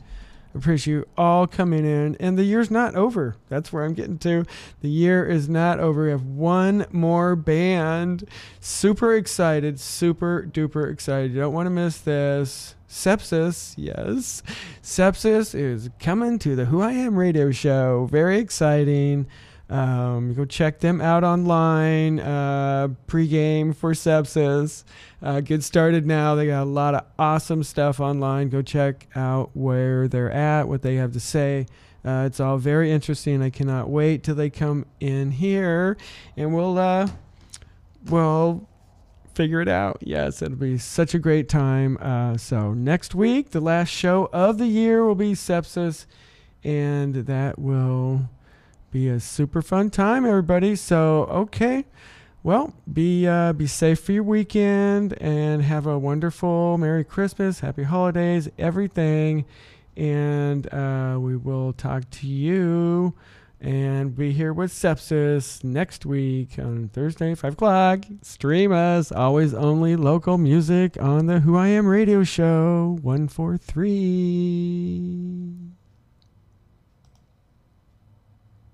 appreciate 0.55 0.95
you 0.95 1.07
all 1.17 1.47
coming 1.47 1.85
in. 1.85 2.17
And 2.21 2.39
the 2.39 2.45
year's 2.45 2.71
not 2.71 2.95
over. 2.95 3.37
That's 3.49 3.73
where 3.73 3.85
I'm 3.85 3.95
getting 3.95 4.19
to. 4.21 4.45
The 4.81 4.89
year 4.89 5.27
is 5.27 5.49
not 5.49 5.81
over. 5.81 6.05
We 6.05 6.11
have 6.11 6.25
one 6.25 6.87
more 6.91 7.37
band. 7.37 8.29
Super 8.61 9.15
excited, 9.15 9.81
super 9.81 10.49
duper 10.51 10.91
excited. 10.91 11.33
You 11.33 11.41
don't 11.41 11.55
want 11.55 11.67
to 11.67 11.71
miss 11.71 11.99
this. 11.99 12.75
Sepsis, 12.89 13.75
yes. 13.77 14.43
Sepsis 14.81 15.55
is 15.55 15.91
coming 15.99 16.39
to 16.39 16.55
the 16.55 16.67
Who 16.67 16.81
I 16.81 16.93
Am 16.93 17.17
radio 17.17 17.51
show. 17.51 18.07
Very 18.11 18.39
exciting. 18.39 19.27
Um, 19.71 20.35
go 20.35 20.45
check 20.45 20.81
them 20.81 21.01
out 21.01 21.25
online. 21.25 22.21
Uh, 22.21 22.89
pregame 23.07 23.75
for 23.75 23.93
Sepsis. 23.93 24.85
Uh, 25.23 25.41
get 25.41 25.63
started 25.63 26.07
now. 26.07 26.35
They 26.35 26.47
got 26.47 26.63
a 26.63 26.67
lot 26.67 26.95
of 26.95 27.05
awesome 27.19 27.63
stuff 27.63 27.99
online. 27.99 28.51
Go 28.51 28.61
check 28.63 29.07
out 29.17 29.51
where 29.55 30.07
they're 30.07 30.31
at, 30.31 30.69
what 30.69 30.83
they 30.83 30.97
have 30.97 31.13
to 31.13 31.21
say. 31.21 31.67
Uh, 32.05 32.25
it's 32.27 32.41
all 32.41 32.59
very 32.59 32.93
interesting. 32.93 33.43
I 33.43 33.49
cannot 33.49 33.89
wait 33.89 34.23
till 34.23 34.35
they 34.35 34.51
come 34.51 34.85
in 35.01 35.31
here, 35.31 35.97
and 36.37 36.55
we'll 36.55 36.77
uh, 36.77 37.09
we'll 38.05 38.69
figure 39.35 39.63
it 39.63 39.69
out. 39.69 39.99
Yes, 40.03 40.43
it'll 40.43 40.57
be 40.57 40.77
such 40.77 41.15
a 41.15 41.19
great 41.19 41.49
time. 41.49 41.97
Uh, 42.03 42.37
so 42.37 42.75
next 42.75 43.15
week, 43.15 43.51
the 43.51 43.61
last 43.61 43.89
show 43.89 44.29
of 44.35 44.59
the 44.59 44.67
year 44.67 45.03
will 45.05 45.15
be 45.15 45.33
Sepsis, 45.33 46.05
and 46.63 47.15
that 47.15 47.59
will 47.59 48.29
be 48.95 49.09
a 49.09 49.19
super 49.19 49.61
fun 49.61 49.91
time, 49.91 50.25
everybody. 50.25 50.77
So 50.77 51.25
okay, 51.25 51.85
well, 52.45 52.73
be 52.91 53.27
uh, 53.27 53.53
be 53.53 53.67
safe 53.67 53.99
for 53.99 54.13
your 54.13 54.23
weekend 54.23 55.21
and 55.21 55.63
have 55.63 55.85
a 55.85 55.99
wonderful 55.99 56.79
Merry 56.79 57.03
Christmas, 57.03 57.59
Happy 57.59 57.83
Holidays, 57.83 58.49
everything, 58.57 59.47
and 59.97 60.73
uh, 60.73 61.17
we 61.19 61.37
will 61.37 61.73
talk 61.73 62.09
to 62.09 62.29
you 62.29 63.15
and 63.61 64.15
be 64.15 64.31
here 64.31 64.53
with 64.53 64.71
sepsis 64.71 65.65
next 65.65 66.07
week 66.07 66.57
on 66.57 66.89
Thursday, 66.93 67.35
5 67.35 67.55
o'clock. 67.55 68.05
Stream 68.23 68.71
us, 68.71 69.11
always 69.11 69.55
only 69.55 69.97
local 69.97 70.39
music 70.39 70.97
on 71.03 71.27
the 71.27 71.41
Who 71.41 71.57
I 71.57 71.67
Am 71.67 71.89
radio 71.89 72.23
show 72.23 72.97
143. 73.03 75.64